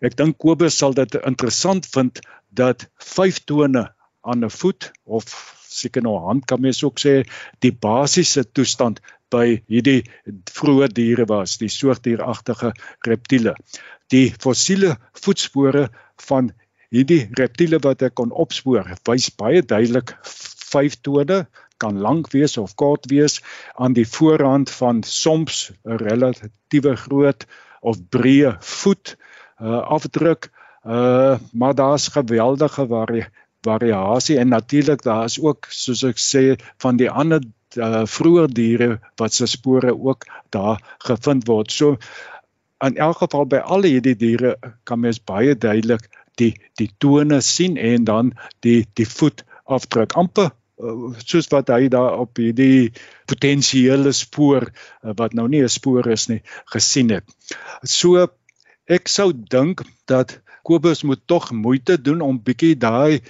ek 0.00 0.14
dink 0.16 0.38
Kobus 0.40 0.78
sal 0.80 0.94
dit 0.96 1.14
interessant 1.28 1.84
vind 1.92 2.22
dat 2.56 2.86
vyf 3.04 3.42
tone 3.44 3.82
aan 4.24 4.44
'n 4.44 4.50
voet 4.50 4.90
of 5.04 5.28
seker 5.70 6.02
nou 6.02 6.16
hand 6.26 6.46
kan 6.50 6.60
mens 6.60 6.82
ook 6.84 6.98
sê 7.00 7.20
die 7.64 7.72
basiese 7.72 8.44
toestand 8.44 9.00
by 9.30 9.60
hierdie 9.70 10.02
vroeë 10.50 10.90
diere 10.94 11.26
was, 11.30 11.58
die 11.62 11.70
soortdieragtige 11.70 12.72
reptiele. 13.06 13.54
Die 14.10 14.32
fossiele 14.42 14.96
voetspore 15.14 15.86
van 16.26 16.50
hierdie 16.90 17.28
reptiele 17.38 17.78
wat 17.84 18.02
ek 18.02 18.16
kon 18.18 18.34
opspoor, 18.34 18.90
wys 19.06 19.30
baie 19.38 19.62
duidelik 19.62 20.16
vyf 20.70 20.98
tone 21.06 21.44
kan 21.80 22.00
lank 22.04 22.28
wees 22.34 22.58
of 22.60 22.74
kort 22.76 23.08
wees 23.10 23.38
aan 23.80 23.94
die 23.96 24.06
voorhand 24.06 24.70
van 24.70 25.02
soms 25.06 25.70
'n 25.84 25.98
relatiewe 26.02 26.96
groot 26.96 27.46
of 27.80 27.96
breë 28.14 28.56
voet 28.60 29.16
uh, 29.16 29.80
afdruk 29.96 30.50
uh, 30.84 31.38
maar 31.52 31.74
daar's 31.74 32.08
geweldige 32.08 32.86
vari 32.86 33.24
variasie. 33.66 34.38
En 34.38 34.48
natuurlik 34.48 35.02
daar 35.02 35.24
is 35.24 35.40
ook 35.40 35.66
soos 35.68 36.02
ek 36.06 36.18
sê 36.18 36.44
van 36.82 36.96
die 37.00 37.10
ander 37.10 37.42
uh, 37.76 38.04
vroeë 38.06 38.46
diere 38.54 38.90
wat 39.20 39.34
se 39.34 39.46
spore 39.46 39.94
ook 39.94 40.26
daar 40.54 40.80
gevind 41.06 41.46
word. 41.48 41.72
So 41.72 41.96
in 42.80 42.96
elk 42.96 43.20
geval 43.22 43.46
by 43.46 43.60
al 43.60 43.84
hierdie 43.84 44.16
diere 44.16 44.56
kan 44.88 45.00
mens 45.00 45.20
baie 45.20 45.54
duidelik 45.54 46.08
die 46.40 46.54
die 46.80 46.88
tone 46.98 47.40
sien 47.44 47.76
en 47.76 48.04
dan 48.04 48.32
die 48.64 48.86
die 48.96 49.08
voet 49.08 49.44
afdruk. 49.64 50.16
Amper 50.16 50.50
uh, 50.80 51.12
soos 51.24 51.50
wat 51.52 51.68
hy 51.68 51.88
daar 51.92 52.18
op 52.24 52.40
hierdie 52.40 52.90
potensiële 53.30 54.12
spoor 54.16 54.70
uh, 54.70 55.14
wat 55.20 55.36
nou 55.36 55.48
nie 55.48 55.62
'n 55.62 55.68
spoor 55.68 56.08
is 56.10 56.28
nie 56.28 56.42
gesien 56.72 57.10
het. 57.10 57.24
So 57.84 58.28
ek 58.86 59.08
sou 59.08 59.32
dink 59.32 59.84
dat 60.06 60.40
Kobus 60.62 61.02
moet 61.02 61.20
tog 61.26 61.50
moeite 61.52 61.96
doen 61.96 62.20
om 62.20 62.42
bietjie 62.42 62.76
daai 62.76 63.20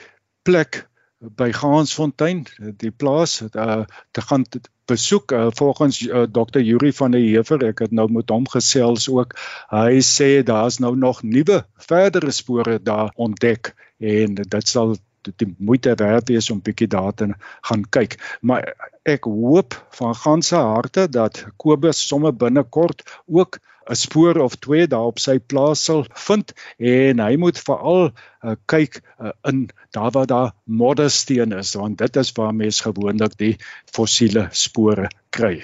plek 0.43 0.87
by 1.21 1.51
Gansfontein 1.53 2.47
die 2.81 2.91
plaas 2.91 3.41
uh, 3.43 3.83
te 4.17 4.23
gaan 4.25 4.47
besoek 4.89 5.33
uh, 5.37 5.49
volgens 5.55 6.01
uh, 6.07 6.25
Dr 6.33 6.63
Yuri 6.65 6.93
van 6.97 7.13
der 7.13 7.21
Heever. 7.21 7.63
Ek 7.69 7.85
het 7.85 7.93
nou 7.93 8.09
met 8.13 8.33
hom 8.33 8.49
gesels 8.49 9.09
ook. 9.13 9.37
Hy 9.71 10.01
sê 10.07 10.41
daar's 10.47 10.81
nou 10.81 10.95
nog 10.97 11.23
nuwe 11.23 11.61
verdere 11.91 12.33
spore 12.33 12.81
daar 12.83 13.13
ontdek 13.15 13.75
en 14.01 14.41
dit 14.41 14.69
sal 14.69 14.97
die 15.21 15.51
moeite 15.59 15.93
werd 16.01 16.31
wees 16.33 16.49
om 16.51 16.63
bietjie 16.65 16.89
daar 16.89 17.13
te 17.13 17.29
gaan 17.69 17.85
kyk. 17.93 18.17
Maar 18.41 18.73
ek 19.05 19.29
hoop 19.29 19.77
van 19.99 20.17
ganse 20.17 20.57
harte 20.57 21.05
dat 21.13 21.45
Kobus 21.61 22.01
sommer 22.09 22.33
binnekort 22.33 23.05
ook 23.27 23.61
'n 23.91 23.95
spoor 23.99 24.39
of 24.41 24.55
twee 24.57 24.87
daar 24.87 25.11
op 25.11 25.19
sy 25.19 25.39
plaas 25.39 25.85
sal 25.85 26.05
vind 26.27 26.53
en 26.79 27.19
hy 27.19 27.37
moet 27.37 27.59
veral 27.59 28.11
uh, 28.11 28.55
kyk 28.67 29.01
uh, 29.19 29.33
in 29.51 29.69
daar 29.91 30.11
waar 30.11 30.27
daar 30.27 30.53
moddersteen 30.65 31.53
is 31.53 31.75
want 31.75 31.99
dit 31.99 32.17
is 32.17 32.33
waar 32.33 32.55
mense 32.55 32.83
gewoonlik 32.83 33.37
die 33.39 33.57
fossiele 33.93 34.49
spore 34.51 35.11
kry. 35.31 35.63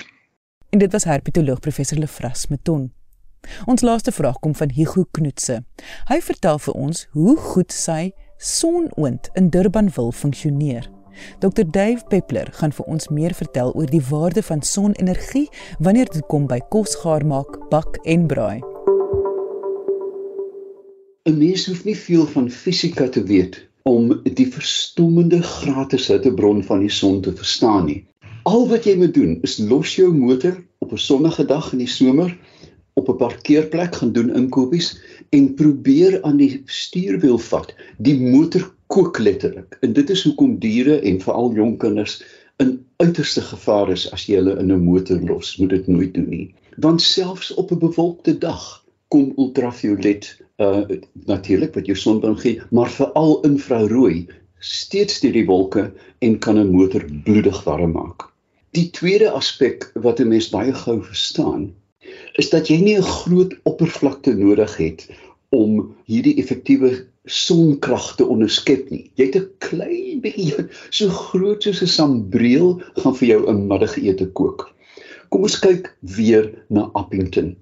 En 0.70 0.78
dit 0.78 0.92
was 0.92 1.04
herpetoloog 1.04 1.60
professor 1.60 1.98
Lefras 1.98 2.46
Meton. 2.46 2.90
Ons 3.64 3.82
laaste 3.86 4.12
vraag 4.12 4.38
kom 4.42 4.54
van 4.54 4.70
Hugo 4.74 5.04
Knoetse. 5.10 5.62
Hy 6.10 6.20
vertel 6.20 6.58
vir 6.58 6.74
ons 6.74 7.06
hoe 7.14 7.36
goed 7.36 7.72
sy 7.72 8.10
sonoond 8.36 9.30
in 9.38 9.50
Durban 9.54 9.90
wil 9.94 10.12
funksioneer. 10.12 10.95
Dr 11.40 11.64
Dave 11.70 12.04
Peppler 12.08 12.48
gaan 12.52 12.72
vir 12.72 12.86
ons 12.86 13.08
meer 13.08 13.34
vertel 13.34 13.72
oor 13.74 13.90
die 13.90 14.02
waarde 14.10 14.42
van 14.42 14.62
sonenergie 14.62 15.48
wanneer 15.78 16.10
dit 16.12 16.26
kom 16.26 16.46
by 16.46 16.60
kos 16.70 16.94
gaar 17.02 17.26
maak, 17.26 17.58
bak 17.70 17.98
en 18.04 18.26
braai. 18.26 18.60
'n 21.26 21.38
Mens 21.38 21.66
hoef 21.66 21.84
nie 21.84 21.96
veel 21.96 22.26
van 22.26 22.50
fisika 22.50 23.08
te 23.08 23.22
weet 23.22 23.56
om 23.82 24.10
die 24.22 24.46
verstommende 24.50 25.42
gratis 25.42 26.06
hittebron 26.10 26.62
van 26.64 26.80
die 26.84 26.90
son 26.90 27.20
te 27.22 27.32
verstaan 27.32 27.86
nie. 27.86 28.04
Al 28.46 28.68
wat 28.70 28.86
jy 28.86 28.94
moet 28.98 29.14
doen 29.14 29.38
is 29.42 29.58
los 29.58 29.96
jou 29.98 30.12
motor 30.14 30.54
op 30.78 30.92
'n 30.92 31.02
sonnige 31.02 31.44
dag 31.44 31.72
in 31.72 31.82
die 31.82 31.90
somer 31.90 32.30
op 32.94 33.08
'n 33.08 33.16
parkeerplek 33.16 33.94
gaan 33.94 34.12
doen 34.12 34.34
inkopies 34.34 34.98
en 35.30 35.54
probeer 35.54 36.22
aan 36.22 36.36
die 36.36 36.62
stuurwiel 36.64 37.38
vat. 37.38 37.74
Die 37.98 38.20
motor 38.20 38.74
kook 38.86 39.18
letterlik. 39.18 39.76
En 39.80 39.92
dit 39.92 40.10
is 40.10 40.22
hoekom 40.22 40.58
diere 40.58 41.00
en 41.00 41.20
veral 41.20 41.52
jong 41.54 41.78
kinders 41.78 42.22
in 42.56 42.86
uiterste 42.96 43.40
gevaar 43.40 43.90
is 43.92 44.06
as 44.12 44.26
jy 44.26 44.38
hulle 44.40 44.56
in 44.60 44.72
'n 44.72 44.84
motor 44.84 45.20
los. 45.20 45.56
Moet 45.56 45.70
dit 45.70 45.86
nooit 45.86 46.14
doen 46.14 46.28
nie. 46.28 46.54
Want 46.76 47.02
selfs 47.02 47.54
op 47.54 47.70
'n 47.70 47.78
bewolkte 47.78 48.38
dag 48.38 48.84
kom 49.08 49.32
ultraviolet 49.36 50.36
uh 50.56 50.84
natuurlik 51.26 51.74
wat 51.74 51.86
jou 51.86 51.98
sonbrand 51.98 52.40
gee, 52.40 52.60
maar 52.70 52.90
veral 52.90 53.40
infrarooi 53.40 54.26
steeds 54.58 55.20
deur 55.20 55.32
die 55.32 55.46
wolke 55.46 55.92
en 56.18 56.38
kan 56.38 56.58
'n 56.58 56.70
motor 56.70 57.04
bloedig 57.24 57.64
warm 57.64 57.92
maak. 57.92 58.32
Die 58.70 58.90
tweede 58.90 59.30
aspek 59.30 59.90
wat 59.94 60.20
'n 60.20 60.28
mens 60.28 60.48
baie 60.48 60.72
gou 60.72 61.02
verstaan, 61.02 61.74
is 62.32 62.50
dat 62.50 62.68
jy 62.68 62.80
nie 62.80 62.96
'n 62.96 63.02
groot 63.02 63.54
oppervlakte 63.62 64.34
nodig 64.34 64.76
het 64.76 65.08
om 65.48 65.94
hierdie 66.04 66.36
effektiewe 66.36 67.06
sonkrag 67.26 68.14
te 68.16 68.26
onderskep 68.26 68.90
nie. 68.90 69.10
Jy 69.18 69.26
het 69.26 69.36
'n 69.36 69.50
klein 69.58 70.20
bietjie 70.22 70.66
so 70.90 71.08
groot 71.08 71.62
soos 71.62 71.82
'n 71.82 71.86
sambreel 71.86 72.80
gaan 73.02 73.14
vir 73.14 73.28
jou 73.28 73.40
'n 73.50 73.66
middagete 73.68 74.26
kook. 74.32 74.70
Kom 75.30 75.42
ons 75.42 75.58
kyk 75.58 75.96
weer 76.00 76.54
na 76.70 76.90
Appington. 76.94 77.56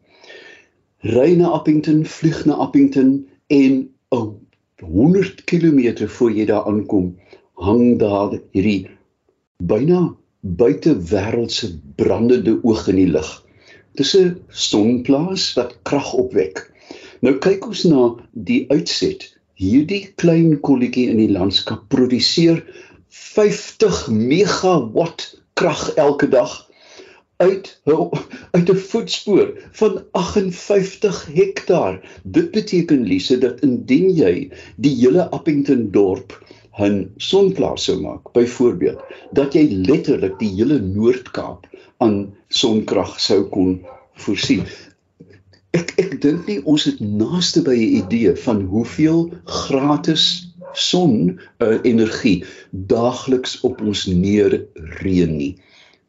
Ry 1.00 1.34
na 1.36 1.48
Appington, 1.48 2.04
vlieg 2.04 2.44
na 2.46 2.54
Appington 2.54 3.26
en 3.48 3.88
'n 4.12 4.36
100 4.80 5.44
km 5.44 6.06
voor 6.06 6.32
jy 6.32 6.44
daar 6.44 6.66
aankom, 6.66 7.16
hang 7.54 7.98
daar 7.98 8.40
hierdie 8.52 8.88
byna 9.58 10.14
buitewêreldse 10.40 11.78
brandende 11.96 12.58
oog 12.62 12.88
in 12.88 12.96
die 12.96 13.08
lug. 13.08 13.44
Dis 13.96 14.16
'n 14.16 14.36
sonplaas 14.48 15.54
wat 15.54 15.78
krag 15.82 16.12
opwek. 16.12 16.70
Nou 17.20 17.38
kyk 17.38 17.66
ons 17.66 17.84
na 17.84 18.16
die 18.32 18.64
uitset 18.68 19.33
hierdie 19.60 20.08
klein 20.18 20.58
kolletjie 20.66 21.10
in 21.12 21.20
die 21.22 21.30
landskap 21.30 21.86
produseer 21.92 22.62
50 23.14 24.08
megawatt 24.10 25.28
krag 25.54 25.82
elke 25.94 26.26
dag 26.30 26.54
uit 27.42 27.68
uit 28.54 28.70
'n 28.70 28.80
voetspoor 28.90 29.48
van 29.80 30.02
58 30.12 31.26
hektaar. 31.34 32.00
Dit 32.22 32.50
beteken 32.50 33.02
Lise 33.02 33.38
dat 33.38 33.60
indien 33.60 34.10
jy 34.10 34.50
die 34.76 34.94
hele 35.02 35.30
Appington 35.30 35.90
dorp 35.90 36.34
'n 36.78 37.10
sonplaas 37.16 37.84
sou 37.84 38.00
maak, 38.00 38.32
byvoorbeeld, 38.32 39.00
dat 39.32 39.54
jy 39.54 39.66
letterlik 39.70 40.38
die 40.38 40.50
hele 40.58 40.80
Noord-Kaap 40.80 41.66
aan 41.98 42.34
sonkrag 42.48 43.20
sou 43.20 43.42
kon 43.42 43.86
voorsien 44.14 44.66
ek 45.74 45.94
ek 45.98 46.12
dink 46.22 46.46
nie 46.50 46.60
ons 46.70 46.86
het 46.86 47.00
naaste 47.02 47.62
by 47.66 47.74
'n 47.74 47.94
idee 48.00 48.34
van 48.46 48.62
hoeveel 48.72 49.30
gratis 49.44 50.26
son 50.74 51.14
uh, 51.62 51.78
energie 51.82 52.44
daagliks 52.70 53.60
op 53.68 53.80
ons 53.80 54.06
neer 54.06 54.62
reën 55.02 55.36
nie. 55.36 55.54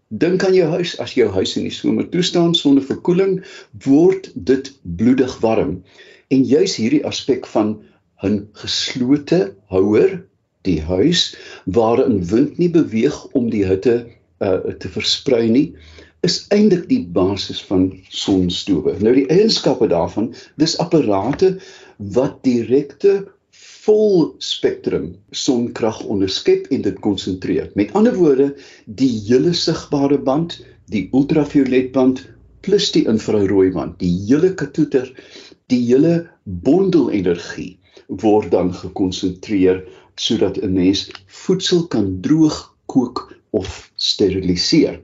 Dink 0.10 0.46
aan 0.46 0.54
jou 0.54 0.70
huis 0.70 0.94
as 1.02 1.16
jou 1.18 1.30
huis 1.34 1.56
in 1.58 1.66
die 1.66 1.74
somer 1.74 2.06
toestaan 2.10 2.54
sonder 2.54 2.86
verkoeling 2.86 3.42
word 3.86 4.30
dit 4.36 4.72
bloedig 4.84 5.34
warm. 5.42 5.82
En 6.30 6.46
juis 6.46 6.78
hierdie 6.78 7.06
aspek 7.06 7.46
van 7.50 7.82
'n 8.24 8.48
geslote 8.54 9.56
houer, 9.70 10.22
die 10.62 10.82
huis 10.82 11.36
waarin 11.66 12.22
wind 12.26 12.58
nie 12.58 12.70
beweeg 12.70 13.18
om 13.34 13.50
die 13.50 13.66
hitte 13.66 14.06
uh, 14.40 14.58
te 14.80 14.90
versprei 14.90 15.50
nie, 15.50 15.74
is 16.26 16.42
eintlik 16.54 16.88
die 16.90 17.04
basis 17.16 17.62
van 17.70 17.88
sonstowwe. 18.10 18.96
Nou 19.06 19.14
die 19.14 19.28
eienskappe 19.30 19.88
daarvan, 19.92 20.32
dis 20.62 20.78
apparate 20.82 21.56
wat 22.18 22.42
direkte 22.48 23.20
vol 23.86 24.32
spektrum 24.42 25.12
sonkrag 25.30 26.02
onderskep 26.10 26.72
en 26.74 26.86
dit 26.88 26.98
konsentreer. 27.06 27.70
Met 27.78 27.94
ander 27.94 28.16
woorde, 28.18 28.50
die 28.86 29.12
hele 29.28 29.54
sigbare 29.54 30.18
band, 30.18 30.58
die 30.90 31.06
ultraviolet 31.14 31.92
band 31.94 32.24
plus 32.66 32.90
die 32.96 33.06
infrarooi 33.10 33.70
band, 33.76 34.00
die 34.02 34.14
hele 34.26 34.56
katoeter, 34.58 35.12
die 35.70 35.82
hele 35.86 36.26
bondel 36.44 37.12
energie 37.14 37.76
word 38.08 38.52
dan 38.54 38.74
gekonsentreer 38.74 39.84
sodat 40.18 40.58
'n 40.58 40.74
mens 40.74 41.10
voedsel 41.28 41.86
kan 41.88 42.22
droog 42.22 42.58
kook 42.86 43.34
of 43.52 43.92
steriliseer. 43.96 45.02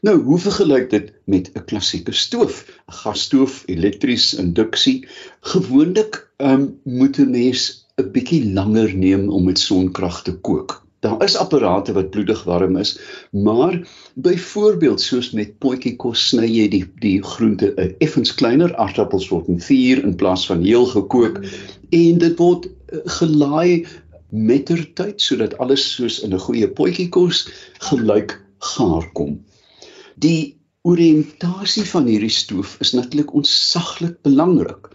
Nou, 0.00 0.14
hoe 0.24 0.38
vergelyk 0.40 0.86
dit 0.90 1.08
met 1.24 1.50
'n 1.52 1.64
klassieke 1.70 2.12
stoof? 2.12 2.54
'n 2.66 2.92
Gasstoof, 3.00 3.62
elektries, 3.66 4.34
induksie. 4.34 5.08
Gewoonlik 5.40 6.30
um, 6.36 6.80
moet 6.84 7.18
'n 7.18 7.30
mens 7.30 7.86
'n 8.00 8.10
bietjie 8.14 8.52
langer 8.52 8.94
neem 8.96 9.28
om 9.28 9.44
met 9.44 9.58
sonkrag 9.58 10.22
te 10.22 10.32
kook. 10.32 10.86
Daar 11.00 11.24
is 11.24 11.36
apparate 11.36 11.92
wat 11.92 12.10
bloedig 12.10 12.44
warm 12.44 12.76
is, 12.76 12.98
maar 13.30 13.88
byvoorbeeld 14.14 15.00
soos 15.00 15.30
met 15.30 15.58
potjie 15.58 15.96
kos 15.96 16.28
sny 16.28 16.48
jy 16.48 16.68
die 16.68 16.84
die 17.04 17.22
groente 17.22 17.74
'n 17.76 17.94
effens 17.98 18.34
kleiner 18.34 18.76
aardappels 18.76 19.28
word 19.28 19.48
in 19.48 19.60
vuur 19.60 20.04
in 20.04 20.16
plaas 20.16 20.46
van 20.46 20.64
heel 20.64 20.86
gekook 20.86 21.44
en 21.90 22.18
dit 22.18 22.38
word 22.38 22.66
eh, 22.66 22.98
gelaai 23.04 23.86
mettertyd 24.30 25.20
sodat 25.20 25.58
alles 25.58 25.94
soos 25.94 26.20
in 26.24 26.32
'n 26.32 26.44
goeie 26.48 26.68
potjie 26.68 27.08
kos 27.08 27.48
gelyk 27.90 28.40
gaar 28.58 29.12
kom. 29.12 29.40
Die 30.20 30.56
oriëntasie 30.88 31.84
van 31.88 32.08
hierdie 32.10 32.32
stoof 32.34 32.76
is 32.84 32.92
natuurlik 32.96 33.34
ontsaglik 33.40 34.16
belangrik 34.26 34.90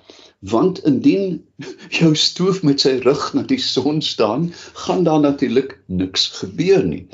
want 0.45 0.81
indien 0.85 1.39
jou 1.99 2.11
stoof 2.19 2.59
met 2.67 2.83
sy 2.83 2.91
rug 3.05 3.23
na 3.33 3.41
die 3.49 3.57
son 3.61 4.01
staan, 4.05 4.51
gaan 4.85 5.05
daar 5.07 5.23
natuurlik 5.23 5.77
niks 5.87 6.27
gebeur 6.41 6.83
nie. 6.85 7.05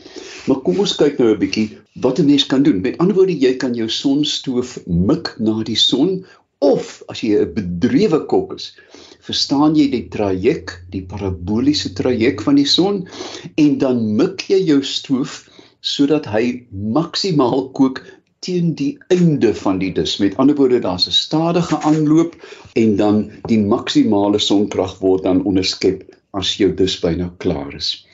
Maar 0.50 0.60
kom 0.66 0.82
ons 0.84 0.98
kyk 1.00 1.20
nou 1.22 1.30
'n 1.32 1.40
bietjie 1.40 1.68
wat 2.04 2.20
'n 2.20 2.28
mens 2.28 2.46
kan 2.46 2.64
doen. 2.64 2.82
Met 2.82 2.98
ander 2.98 3.16
woorde, 3.16 3.38
jy 3.38 3.54
kan 3.56 3.74
jou 3.74 3.88
sonstoof 3.88 4.80
mik 4.88 5.36
na 5.40 5.64
die 5.64 5.80
son 5.80 6.26
of 6.60 7.04
as 7.08 7.22
jy 7.22 7.40
'n 7.40 7.54
bedrewe 7.54 8.26
kok 8.26 8.54
is, 8.56 8.74
verstaan 9.22 9.76
jy 9.76 9.88
die 9.92 10.08
traject, 10.10 10.82
die 10.90 11.06
paraboliese 11.06 11.94
traject 11.94 12.44
van 12.44 12.56
die 12.56 12.66
son 12.66 13.08
en 13.56 13.78
dan 13.78 14.16
mik 14.16 14.50
jy 14.50 14.60
jou 14.66 14.84
stoof 14.84 15.48
sodat 15.82 16.30
hy 16.30 16.68
maksimaal 16.70 17.70
kook 17.78 18.04
teen 18.42 18.74
die 18.78 18.94
einde 19.14 19.52
van 19.58 19.80
die 19.82 19.92
dis. 19.94 20.16
Met 20.22 20.38
ander 20.42 20.56
woorde, 20.58 20.80
daar's 20.82 21.08
'n 21.08 21.18
stadige 21.18 21.78
aanloop 21.90 22.36
en 22.74 22.96
dan 22.96 23.18
die 23.50 23.60
maksimale 23.60 24.40
sonkrag 24.40 24.98
word 25.00 25.24
dan 25.24 25.44
onderskep 25.44 26.06
as 26.34 26.56
jou 26.58 26.72
dis 26.76 27.00
byna 27.00 27.34
klaar 27.38 27.76
is. 27.76 28.06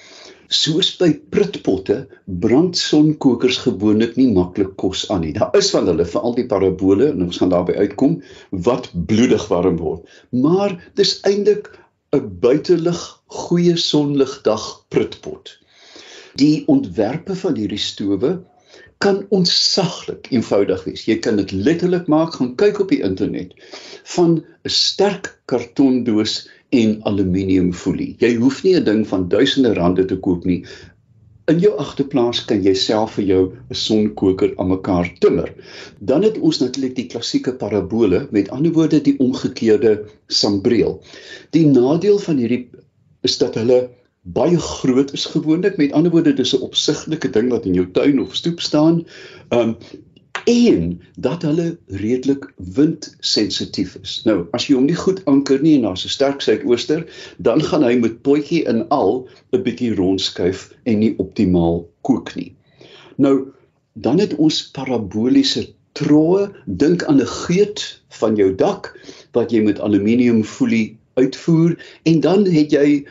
Soos 0.47 0.89
by 0.99 1.09
prutpotte 1.29 2.07
brand 2.25 2.77
sonkokers 2.77 3.57
gewoonlik 3.65 4.15
nie 4.15 4.31
maklik 4.31 4.75
kos 4.79 5.09
aan 5.11 5.21
nie. 5.21 5.33
Daar 5.33 5.55
is 5.59 5.71
van 5.75 5.87
hulle, 5.87 6.05
veral 6.05 6.35
die 6.35 6.47
parabole 6.47 7.09
en 7.11 7.23
ons 7.23 7.37
gaan 7.37 7.51
daarby 7.51 7.75
uitkom 7.75 8.21
wat 8.51 8.91
bloedig 9.11 9.47
warm 9.47 9.77
word. 9.77 10.07
Maar 10.31 10.79
dis 10.95 11.19
eintlik 11.21 11.71
'n 12.15 12.39
buitelug 12.39 13.01
goeie 13.27 13.75
sonligdag 13.75 14.85
prutpot. 14.87 15.57
Die 16.37 16.63
ontwerpe 16.67 17.35
van 17.35 17.55
hierdie 17.57 17.81
stowwe 17.81 18.37
kan 19.03 19.23
ontsaglik 19.29 20.27
eenvoudig 20.33 20.83
wees. 20.87 21.05
Jy 21.05 21.17
kan 21.25 21.37
dit 21.37 21.51
letterlik 21.53 22.09
maak, 22.09 22.35
gaan 22.37 22.55
kyk 22.59 22.81
op 22.83 22.93
die 22.93 23.01
internet 23.05 23.53
van 24.15 24.37
'n 24.37 24.73
sterk 24.73 25.33
kartondoos 25.45 26.47
en 26.69 26.97
aluminiumfolie. 27.09 28.15
Jy 28.19 28.35
hoef 28.41 28.63
nie 28.63 28.75
'n 28.75 28.83
ding 28.83 29.07
van 29.07 29.29
duisende 29.29 29.73
rande 29.73 30.05
te 30.05 30.17
koop 30.17 30.45
nie. 30.45 30.65
In 31.47 31.59
jou 31.59 31.77
agterplaas 31.79 32.45
kan 32.45 32.63
jy 32.63 32.73
self 32.73 33.13
vir 33.15 33.25
jou 33.25 33.43
'n 33.69 33.75
sonkoker 33.75 34.53
aan 34.57 34.67
mekaar 34.67 35.13
timmer. 35.19 35.53
Dan 35.99 36.23
het 36.23 36.37
ons 36.37 36.59
natuurlik 36.59 36.95
die 36.95 37.07
klassieke 37.07 37.53
parabole, 37.53 38.27
met 38.31 38.49
ander 38.49 38.71
woorde 38.71 39.01
die 39.01 39.19
omgekeerde 39.19 40.05
sambreel. 40.27 41.01
Die 41.51 41.65
nadeel 41.65 42.19
van 42.19 42.37
hierdie 42.37 42.69
is 43.21 43.37
dat 43.37 43.55
hulle 43.55 43.89
baie 44.33 44.59
groot 44.59 45.13
is 45.13 45.25
gewoonlik. 45.25 45.77
Met 45.77 45.91
ander 45.91 46.11
woorde, 46.11 46.33
dis 46.33 46.55
'n 46.55 46.61
opsiglike 46.61 47.29
ding 47.29 47.49
wat 47.49 47.65
in 47.65 47.73
jou 47.73 47.87
tuin 47.91 48.21
of 48.21 48.35
stoep 48.35 48.59
staan. 48.59 49.05
Um 49.49 49.77
en 50.47 51.01
dat 51.19 51.41
hulle 51.41 51.77
redelik 51.87 52.53
windsensitief 52.55 53.97
is. 54.01 54.21
Nou, 54.23 54.45
as 54.51 54.67
jy 54.67 54.75
hom 54.75 54.85
nie 54.85 54.95
goed 54.95 55.25
anker 55.25 55.59
nie 55.61 55.75
en 55.75 55.81
daar's 55.81 56.05
'n 56.05 56.09
sterk 56.09 56.41
suidooster, 56.41 57.03
dan 57.37 57.63
gaan 57.63 57.83
hy 57.83 57.95
met 57.99 58.21
potjie 58.21 58.63
in 58.63 58.87
al 58.87 59.27
'n 59.51 59.63
bietjie 59.63 59.95
rondskuif 59.95 60.71
en 60.83 60.99
nie 60.99 61.13
optimaal 61.17 61.89
kook 62.01 62.35
nie. 62.35 62.55
Nou, 63.17 63.51
dan 63.93 64.19
het 64.19 64.35
ons 64.35 64.71
paraboliese 64.71 65.73
troe, 65.91 66.51
dink 66.65 67.03
aan 67.03 67.21
'n 67.21 67.27
geut 67.27 68.01
van 68.09 68.35
jou 68.35 68.55
dak 68.55 68.93
wat 69.31 69.51
jy 69.51 69.61
met 69.61 69.79
aluminiumfolie 69.79 70.97
uitvoer 71.17 71.75
en 72.09 72.19
dan 72.23 72.45
het 72.45 72.71
jy 72.71 73.05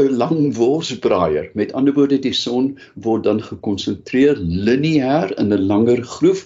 'n 0.00 0.16
lang 0.22 0.54
worsbraaier. 0.56 1.50
Met 1.54 1.72
ander 1.72 1.94
woorde 1.94 2.18
die 2.18 2.34
son 2.36 2.78
word 2.94 3.24
dan 3.24 3.42
gekonsentreer 3.42 4.36
lineêr 4.40 5.32
in 5.38 5.52
'n 5.52 5.66
langer 5.66 6.02
groef 6.02 6.44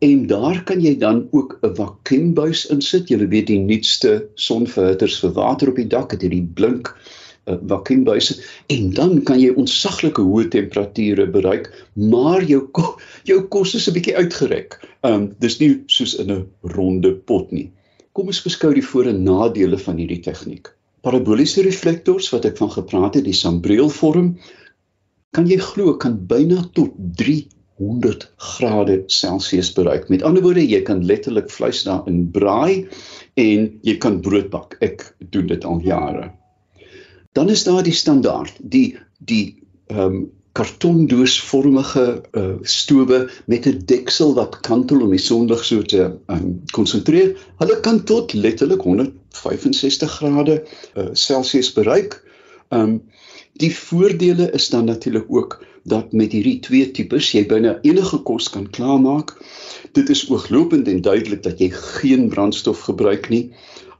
en 0.00 0.26
daar 0.26 0.62
kan 0.64 0.80
jy 0.80 0.96
dan 0.98 1.28
ook 1.30 1.58
'n 1.62 1.74
vakuumbuis 1.74 2.66
insit. 2.66 3.08
Jy 3.08 3.28
weet 3.28 3.46
die 3.46 3.60
nuutste 3.60 4.28
sonverhitters 4.34 5.20
vir 5.20 5.32
water 5.32 5.68
op 5.68 5.76
die 5.76 5.86
dak 5.86 6.10
het 6.10 6.22
hierdie 6.22 6.48
blink 6.54 6.94
vakuumbuise 7.66 8.36
en 8.66 8.90
dan 8.94 9.22
kan 9.22 9.40
jy 9.40 9.52
ontsaglike 9.56 10.22
hoë 10.22 10.48
temperature 10.52 11.26
bereik, 11.32 11.70
maar 11.94 12.44
jou 12.44 12.68
jou 13.28 13.40
kos 13.48 13.74
is 13.74 13.88
'n 13.88 13.96
bietjie 13.96 14.16
uitgerek. 14.16 14.78
Ehm 15.02 15.14
um, 15.14 15.34
dis 15.40 15.58
nie 15.60 15.82
soos 15.86 16.14
in 16.14 16.32
'n 16.32 16.46
ronde 16.62 17.14
pot 17.14 17.52
nie. 17.52 17.70
Kom 18.18 18.32
ons 18.32 18.40
beskou 18.42 18.72
die 18.74 18.82
voor- 18.82 19.06
en 19.12 19.20
nadele 19.22 19.78
van 19.78 19.98
hierdie 20.00 20.18
tegniek. 20.18 20.72
Paraboliese 21.06 21.62
reflektors 21.62 22.32
wat 22.32 22.48
ek 22.48 22.56
van 22.58 22.70
gepraat 22.74 23.14
het, 23.14 23.24
die 23.24 23.36
sambreelvorm, 23.40 24.32
kan 25.30 25.46
jy 25.46 25.58
glo 25.62 25.92
kan 25.94 26.16
byna 26.26 26.64
tot 26.74 26.96
300 27.20 28.26
grade 28.56 29.04
Celsius 29.06 29.70
bereik. 29.76 30.08
Met 30.10 30.24
ander 30.26 30.42
woorde, 30.42 30.66
jy 30.66 30.82
kan 30.82 31.04
letterlik 31.06 31.46
vleis 31.46 31.84
daarin 31.86 32.24
braai 32.34 32.88
en 33.36 33.70
jy 33.86 33.96
kan 34.02 34.18
brood 34.20 34.50
bak. 34.50 34.74
Ek 34.82 35.14
doen 35.30 35.46
dit 35.46 35.64
al 35.64 35.78
jare. 35.86 36.32
Dan 37.38 37.54
is 37.54 37.62
daar 37.64 37.86
die 37.86 37.94
standaard, 37.94 38.58
die 38.58 38.98
die 39.22 39.62
ehm 39.94 40.18
um, 40.18 40.30
kartondoosvormige 40.58 42.04
uh, 42.32 42.54
stowwe 42.62 43.18
met 43.46 43.66
'n 43.66 43.82
deksel 43.86 44.34
wat 44.34 44.60
kantel 44.66 45.04
om 45.06 45.10
die 45.14 45.22
sonlig 45.22 45.64
so 45.64 45.82
te 45.82 46.10
um, 46.26 46.48
konsentreer. 46.74 47.36
Hulle 47.62 47.80
kan 47.80 48.02
tot 48.04 48.32
letterlik 48.32 48.82
165 48.82 50.16
grade 50.18 50.56
uh, 50.96 51.08
Celsius 51.12 51.72
bereik. 51.72 52.18
Um 52.68 53.02
die 53.58 53.70
voordele 53.74 54.50
is 54.54 54.68
dan 54.70 54.84
natuurlik 54.84 55.24
ook 55.28 55.64
dat 55.82 56.12
met 56.12 56.32
hierdie 56.32 56.58
twee 56.62 56.90
tipes 56.90 57.32
jy 57.32 57.46
byna 57.46 57.78
enige 57.82 58.18
kos 58.22 58.50
kan 58.54 58.70
klaarmaak. 58.70 59.34
Dit 59.92 60.10
is 60.14 60.28
ooglopend 60.30 60.88
en 60.88 61.00
duidelik 61.02 61.42
dat 61.42 61.58
jy 61.58 61.70
geen 61.70 62.28
brandstof 62.28 62.80
gebruik 62.90 63.28
nie. 63.28 63.50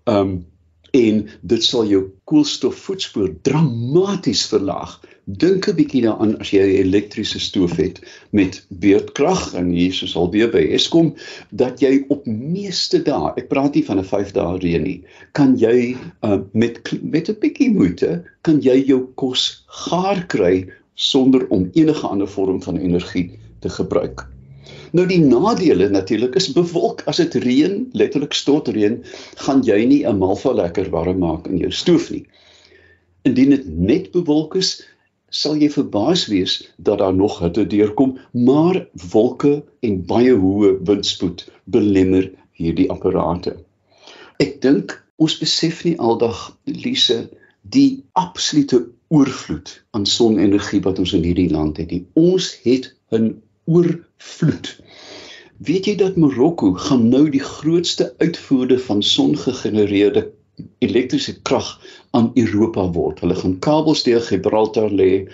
Um 0.04 0.46
en 0.96 1.28
dit 1.40 1.64
sal 1.64 1.86
jou 1.86 2.02
koolstofvoetspoor 2.28 3.34
dramaties 3.42 4.46
verlaag. 4.50 4.98
Dink 5.24 5.68
'n 5.68 5.76
bietjie 5.76 6.02
daaraan 6.02 6.38
as 6.40 6.50
jy 6.50 6.62
'n 6.62 6.80
elektriese 6.84 7.40
stoof 7.40 7.76
het 7.76 8.00
met 8.30 8.64
beurtkrag 8.68 9.54
en 9.54 9.70
hier 9.70 9.92
soos 9.92 10.16
alweer 10.16 10.50
by 10.50 10.64
Eskom 10.72 11.14
dat 11.50 11.80
jy 11.80 12.04
op 12.08 12.26
meeste 12.26 13.02
dae, 13.02 13.32
ek 13.36 13.48
praat 13.48 13.74
nie 13.74 13.84
van 13.84 13.98
'n 13.98 14.04
5 14.04 14.32
dae 14.32 14.58
reën 14.58 14.82
nie, 14.82 15.04
kan 15.32 15.56
jy 15.58 15.96
uh, 16.24 16.38
met 16.52 16.80
met 17.02 17.28
'n 17.28 17.36
bietjie 17.40 17.70
moeite 17.70 18.24
kan 18.42 18.60
jy 18.60 18.84
jou 18.86 19.06
kos 19.14 19.64
gaar 19.66 20.26
kry 20.26 20.66
sonder 20.94 21.46
om 21.50 21.70
enige 21.74 22.06
ander 22.06 22.28
vorm 22.28 22.62
van 22.62 22.76
energie 22.76 23.38
te 23.60 23.68
gebruik. 23.68 24.37
Nou 24.96 25.04
die 25.08 25.20
nadele 25.20 25.88
natuurlik 25.92 26.36
is 26.40 26.52
bewolk 26.56 27.02
as 27.10 27.20
dit 27.20 27.34
reën, 27.44 27.88
letterlik 27.92 28.32
stort 28.32 28.68
reën, 28.72 29.02
gaan 29.44 29.62
jy 29.62 29.84
nie 29.84 30.04
'n 30.06 30.18
malva 30.18 30.52
lekker 30.52 30.90
warm 30.90 31.18
maak 31.18 31.46
in 31.46 31.58
jou 31.58 31.70
stoof 31.70 32.10
nie. 32.10 32.24
Indien 33.24 33.50
dit 33.50 33.66
net 33.68 34.10
bewolk 34.12 34.56
is, 34.56 34.82
sal 35.30 35.56
jy 35.56 35.68
verbaas 35.68 36.26
wees 36.26 36.72
dat 36.76 36.98
daar 36.98 37.14
nog 37.14 37.38
hitte 37.38 37.66
deurkom, 37.66 38.18
maar 38.32 38.86
wolke 39.12 39.62
en 39.80 40.06
baie 40.06 40.32
hoë 40.32 40.78
windspoed 40.88 41.44
belemmer 41.64 42.30
hierdie 42.52 42.90
apparate. 42.90 43.56
Ek 44.38 44.60
dink 44.62 45.04
ons 45.16 45.38
besef 45.38 45.84
nie 45.84 45.98
aldag 45.98 46.56
Lise 46.64 47.28
die 47.62 48.04
absolute 48.12 48.86
oorvloed 49.08 49.84
aan 49.90 50.06
sonenergie 50.06 50.80
wat 50.80 50.98
ons 50.98 51.12
in 51.12 51.24
hierdie 51.26 51.50
land 51.50 51.76
het. 51.76 51.88
Die, 51.88 52.06
ons 52.14 52.56
het 52.64 52.94
'n 53.12 53.42
oorvloed. 53.68 54.72
Weet 55.68 55.88
jy 55.90 55.94
dat 56.00 56.16
Marokko 56.16 56.72
gaan 56.88 57.08
nou 57.12 57.24
die 57.34 57.42
grootste 57.44 58.12
uitvoerder 58.22 58.80
van 58.80 59.02
songegenereerde 59.02 60.28
elektriese 60.84 61.34
krag 61.42 61.76
aan 62.16 62.30
Europa 62.34 62.86
word. 62.94 63.20
Hulle 63.22 63.36
gaan 63.38 63.58
kabels 63.62 64.04
deur 64.06 64.22
Gibraltar 64.24 64.90
lê. 64.90 65.26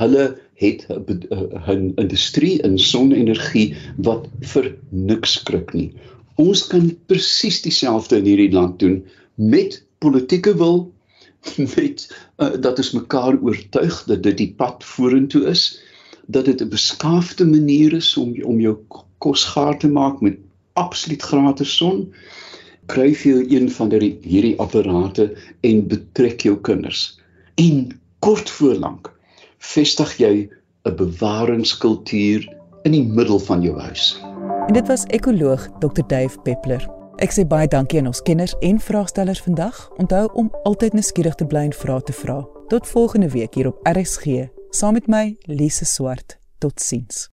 Hulle 0.00 0.26
het 0.60 0.86
'n 0.90 1.92
industrie 1.96 2.60
in 2.62 2.78
sonenergie 2.78 3.76
wat 3.96 4.28
vir 4.52 4.74
niks 4.90 5.38
skrik 5.40 5.72
nie. 5.74 5.92
Ons 6.36 6.66
kan 6.66 6.90
presies 7.06 7.62
dieselfde 7.62 8.16
in 8.16 8.24
hierdie 8.24 8.52
land 8.52 8.78
doen 8.78 9.04
met 9.34 9.82
politieke 9.98 10.56
wil 10.56 10.92
met 11.76 12.04
uh, 12.38 12.52
dat 12.60 12.78
ons 12.78 12.92
mekaar 12.92 13.38
oortuig 13.40 14.04
dat 14.06 14.22
dit 14.22 14.36
die 14.36 14.52
pad 14.56 14.84
vorentoe 14.84 15.46
is 15.48 15.80
dat 16.30 16.44
dit 16.44 16.60
'n 16.60 16.68
beskaafde 16.68 17.46
manier 17.46 17.92
is 17.92 18.16
om 18.16 18.34
om 18.42 18.60
jou 18.60 18.76
kos 19.18 19.44
gaar 19.44 19.78
te 19.78 19.88
maak 19.88 20.20
met 20.20 20.36
absoluut 20.72 21.22
gratis 21.22 21.76
son. 21.76 22.12
Kry 22.86 23.12
jy 23.22 23.44
een 23.48 23.70
van 23.70 23.88
die 23.88 24.18
hierdie 24.22 24.58
apparate 24.58 25.36
en 25.60 25.86
betrek 25.86 26.40
jou 26.40 26.56
kinders. 26.60 27.18
En 27.54 28.00
kort 28.18 28.50
voorlank 28.50 29.12
vestig 29.58 30.16
jy 30.16 30.48
'n 30.84 30.96
bewaringskultuur 30.96 32.56
in 32.82 32.92
die 32.92 33.04
middel 33.04 33.38
van 33.38 33.62
jou 33.62 33.78
huis. 33.78 34.20
En 34.66 34.72
dit 34.72 34.86
was 34.86 35.04
ekoloog 35.04 35.68
Dr. 35.78 36.02
Dave 36.06 36.38
Peppler. 36.42 36.88
Ek 37.16 37.32
sê 37.32 37.46
baie 37.46 37.68
dankie 37.68 37.98
aan 37.98 38.06
ons 38.06 38.22
kenners 38.22 38.54
en 38.60 38.80
vraagstellers 38.80 39.40
vandag. 39.40 39.90
Onthou 39.96 40.30
om 40.32 40.50
altyd 40.62 40.92
nuuskierig 40.92 41.34
te 41.34 41.46
bly 41.46 41.60
en 41.60 41.72
vra 41.72 42.00
te 42.00 42.12
vra. 42.12 42.48
Tot 42.68 42.88
volgende 42.88 43.28
week 43.28 43.54
hier 43.54 43.66
op 43.66 43.78
RSG 43.82 44.48
saam 44.70 44.92
met 44.92 45.08
my 45.08 45.36
Lise 45.46 45.84
Swart. 45.84 46.38
Totsiens. 46.58 47.30